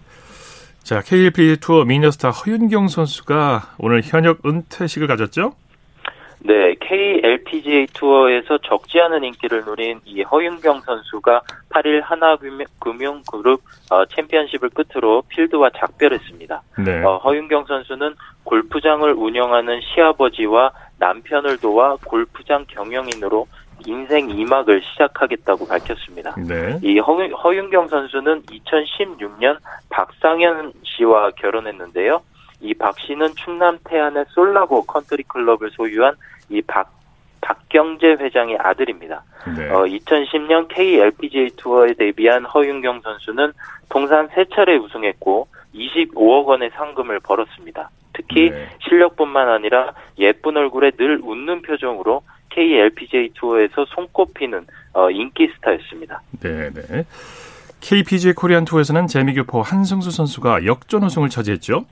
[0.88, 5.52] 자, KLP 투어 미녀 스타 허윤경 선수가 오늘 현역 은퇴식을 가졌죠?
[6.40, 15.24] 네, KLPGA 투어에서 적지 않은 인기를 누린 이 허윤경 선수가 8일 하나금융그룹 어, 챔피언십을 끝으로
[15.28, 16.62] 필드와 작별했습니다.
[16.86, 17.04] 네.
[17.04, 23.46] 어, 허윤경 선수는 골프장을 운영하는 시아버지와 남편을 도와 골프장 경영인으로
[23.88, 26.36] 인생 2막을 시작하겠다고 밝혔습니다.
[26.38, 26.78] 네.
[26.84, 29.58] 이 허, 허윤경 선수는 2016년
[29.90, 32.22] 박상현 씨와 결혼했는데요.
[32.62, 36.16] 이 박 씨는 충남 태안의 솔라고 컨트리 클럽을 소유한
[36.50, 36.92] 이 박
[37.40, 39.24] 박경재 회장의 아들입니다.
[39.56, 39.70] 네.
[39.70, 43.54] 어, 2010년 KLPGA 투어에 데뷔한 허윤경 선수는
[43.90, 47.90] 통산 3차례 우승했고 25억 원의 상금을 벌었습니다.
[48.14, 48.68] 특히 네.
[48.90, 52.24] 실력뿐만 아니라 예쁜 얼굴에 늘 웃는 표정으로
[52.58, 56.22] KLPGA 투어에서 손꼽히는 어, 인기 스타였습니다.
[56.42, 57.06] 네, 네.
[57.82, 61.86] KPGA 코리안 투어에서는 재미교포 한승수 선수가 역전 우승을 차지했죠.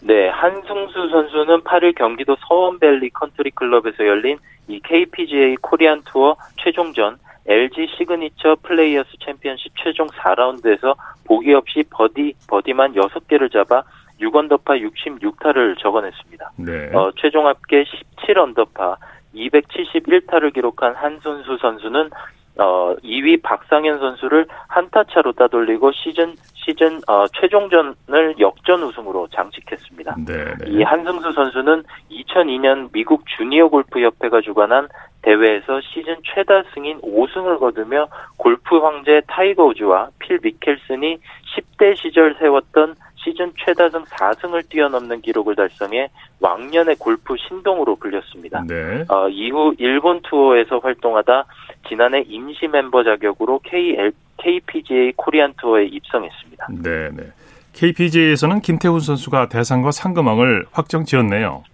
[0.00, 7.88] 네, 한승수 선수는 8일 경기도 서원밸리 컨트리 클럽에서 열린 이 KPGA 코리안 투어 최종전 LG
[7.98, 13.82] 시그니처 플레이어스 챔피언십 최종 4라운드에서 보기 없이 버디 버디만 6개를 잡아
[14.20, 16.52] 6언더파 66타를 적어냈습니다.
[16.56, 16.90] 네.
[16.94, 18.96] 어, 최종 합계 17언더파
[19.36, 22.10] 271타를 기록한 한승수 선수는
[22.58, 30.16] 어, 2위 박상현 선수를 한타 차로 따돌리고 시즌 시즌 어, 최종전을 역전 우승으로 장식했습니다.
[30.26, 34.88] 네, 이 한승수 선수는 2002년 미국 주니어 골프 협회가 주관한
[35.22, 41.18] 대회에서 시즌 최다 승인 5승을 거두며 골프 황제 타이거 우즈와 필 미켈슨이
[41.56, 42.94] 10대 시절 세웠던
[43.26, 46.08] 시즌 최다승 4승을 뛰어넘는 기록을 달성해
[46.40, 48.62] 왕년의 골프 신동으로 불렸습니다.
[48.66, 49.04] 네.
[49.08, 51.44] 어, 이후 일본 투어에서 활동하다
[51.88, 56.68] 지난해 임시 멤버 자격으로 KL, KPGA 코리안 투어에 입성했습니다.
[56.82, 57.24] 네, 네.
[57.72, 61.64] KPGA에서는 김태훈 선수가 대상과 상금왕을 확정 지었네요.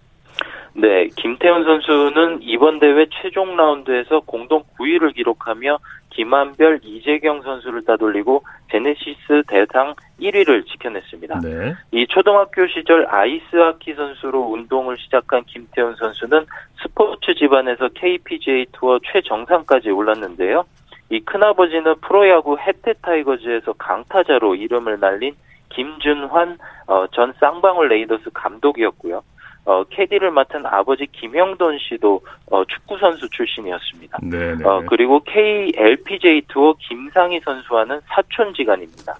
[0.75, 5.77] 네, 김태훈 선수는 이번 대회 최종 라운드에서 공동 9위를 기록하며
[6.09, 11.39] 김한별, 이재경 선수를 따돌리고 제네시스 대상 1위를 지켜냈습니다.
[11.41, 11.73] 네.
[11.91, 16.45] 이 초등학교 시절 아이스하키 선수로 운동을 시작한 김태훈 선수는
[16.81, 20.65] 스포츠 집안에서 KPGA 투어 최정상까지 올랐는데요.
[21.09, 25.35] 이 큰아버지는 프로야구 해태 타이거즈에서 강타자로 이름을 날린
[25.69, 26.57] 김준환
[26.87, 29.23] 어, 전 쌍방울 레이더스 감독이었고요.
[29.65, 34.19] 어, 캐디를 맡은 아버지 김영돈 씨도 어, 축구 선수 출신이었습니다.
[34.23, 34.65] 네, 네.
[34.65, 39.15] 어, 그리고 KLPGA 투어 김상희 선수와는 사촌지간입니다.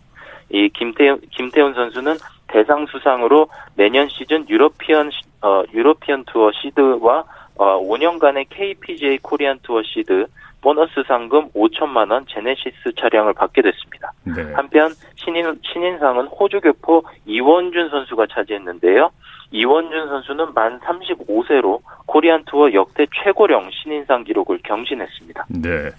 [0.50, 2.16] 이 김태훈, 김태훈 선수는
[2.48, 7.24] 대상 수상으로 내년 시즌 유러피언 어, 유러피언 투어 시드와
[7.56, 10.28] 어, 5년간의 KPGA 코리안 투어 시드
[10.64, 14.14] 보너스 상금 5천만 원 제네시스 차량을 받게 됐습니다.
[14.24, 14.54] 네.
[14.54, 19.12] 한편 신인 신인상은 호주 교포 이원준 선수가 차지했는데요.
[19.52, 25.46] 이원준 선수는 만 35세로 코리안 투어 역대 최고령 신인상 기록을 경신했습니다.
[25.50, 25.90] 네.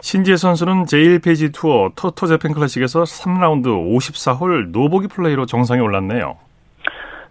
[0.00, 6.38] 신지애 선수는 JLPGA 투어 토토 재팬 클래식에서 3라운드 54홀 노보기 플레이로 정상에 올랐네요.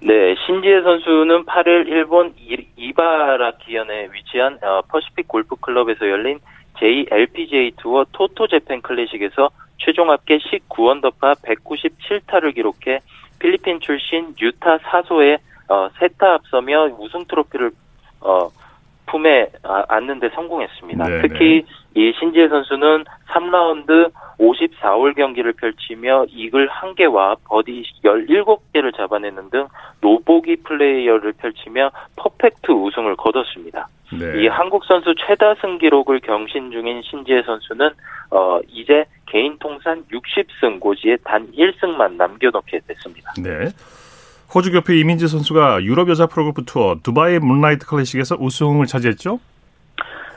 [0.05, 6.39] 네, 신지애 선수는 8일 일본 이- 이바라키현에 위치한 어, 퍼시픽 골프 클럽에서 열린
[6.79, 12.99] JLPGA 투어 토토 재팬 클래식에서 최종 합계 19언더파 197타를 기록해
[13.39, 15.37] 필리핀 출신 유카 사소에
[15.69, 17.71] 어, 세타 앞서며 우승 트로피를
[18.21, 18.49] 어,
[19.05, 21.07] 품에 아- 안는데 성공했습니다.
[21.07, 29.67] 네, 특히 이 신지애 선수는 3라운드 54홀 경기를 펼치며 이글 1개와 버디 17개를 잡아내는 등
[30.01, 33.87] 노보기 플레이를 펼치며 퍼펙트 우승을 거뒀습니다.
[34.11, 34.43] 네.
[34.43, 37.89] 이 한국 선수 최다 승 기록을 경신 중인 신지애 선수는
[38.31, 43.33] 어 이제 개인 통산 60승 고지에 단 1승만 남겨놓게 됐습니다.
[43.41, 43.69] 네.
[44.53, 49.39] 호주 교포 이민지 선수가 유럽 여자 프로골프 투어 두바이 문라이트 클래식에서 우승을 차지했죠?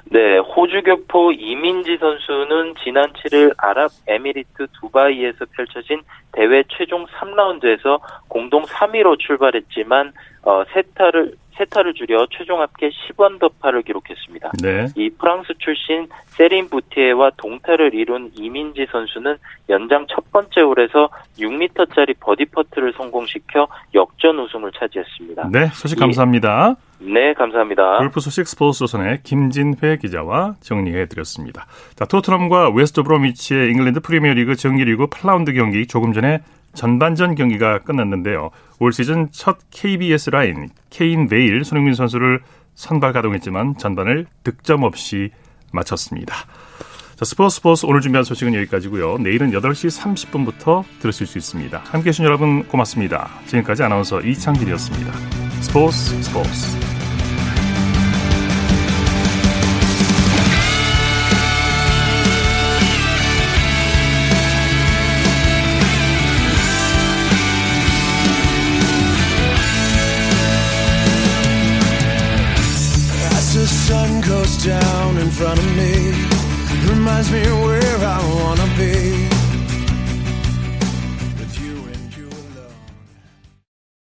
[0.08, 6.00] 네, 호주 교포 이민지 선수는 지난 7일 아랍에미리트 두바이에서 펼쳐진
[6.30, 14.52] 대회 최종 3라운드에서 공동 3위로 출발했지만 어, 세타를 세타를 줄여 최종 합계 10언더파를 기록했습니다.
[14.62, 14.86] 네.
[14.96, 19.36] 이 프랑스 출신 셀린 부티에와 동타를 이룬 이민지 선수는
[19.70, 25.48] 연장 첫 번째 홀에서 6m짜리 버디 퍼트를 성공시켜 역전 우승을 차지했습니다.
[25.50, 26.76] 네, 소식 이- 감사합니다.
[26.98, 27.98] 네, 감사합니다.
[27.98, 31.66] 골프 소식 스포츠조선의 김진회 기자와 정리해 드렸습니다.
[31.94, 36.40] 자, 토트넘과 웨스트 브로미치의 잉글랜드 프리미어리그 정규리그 8라운드 경기 조금 전에
[36.74, 38.50] 전반전 경기가 끝났는데요.
[38.78, 42.40] 올 시즌 첫 KBS 라인 케인 베일 손흥민 선수를
[42.74, 45.30] 선발 가동했지만 전반을 득점 없이
[45.72, 46.34] 마쳤습니다.
[47.16, 49.16] 자, 스포츠 스포츠 오늘 준비한 소식은 여기까지고요.
[49.18, 51.78] 내일은 8시 30분부터 들으실 수 있습니다.
[51.78, 53.30] 함께해 주신 여러분 고맙습니다.
[53.46, 55.12] 지금까지 아나운서 이창길이었습니다.
[55.62, 56.95] 스포츠 스포츠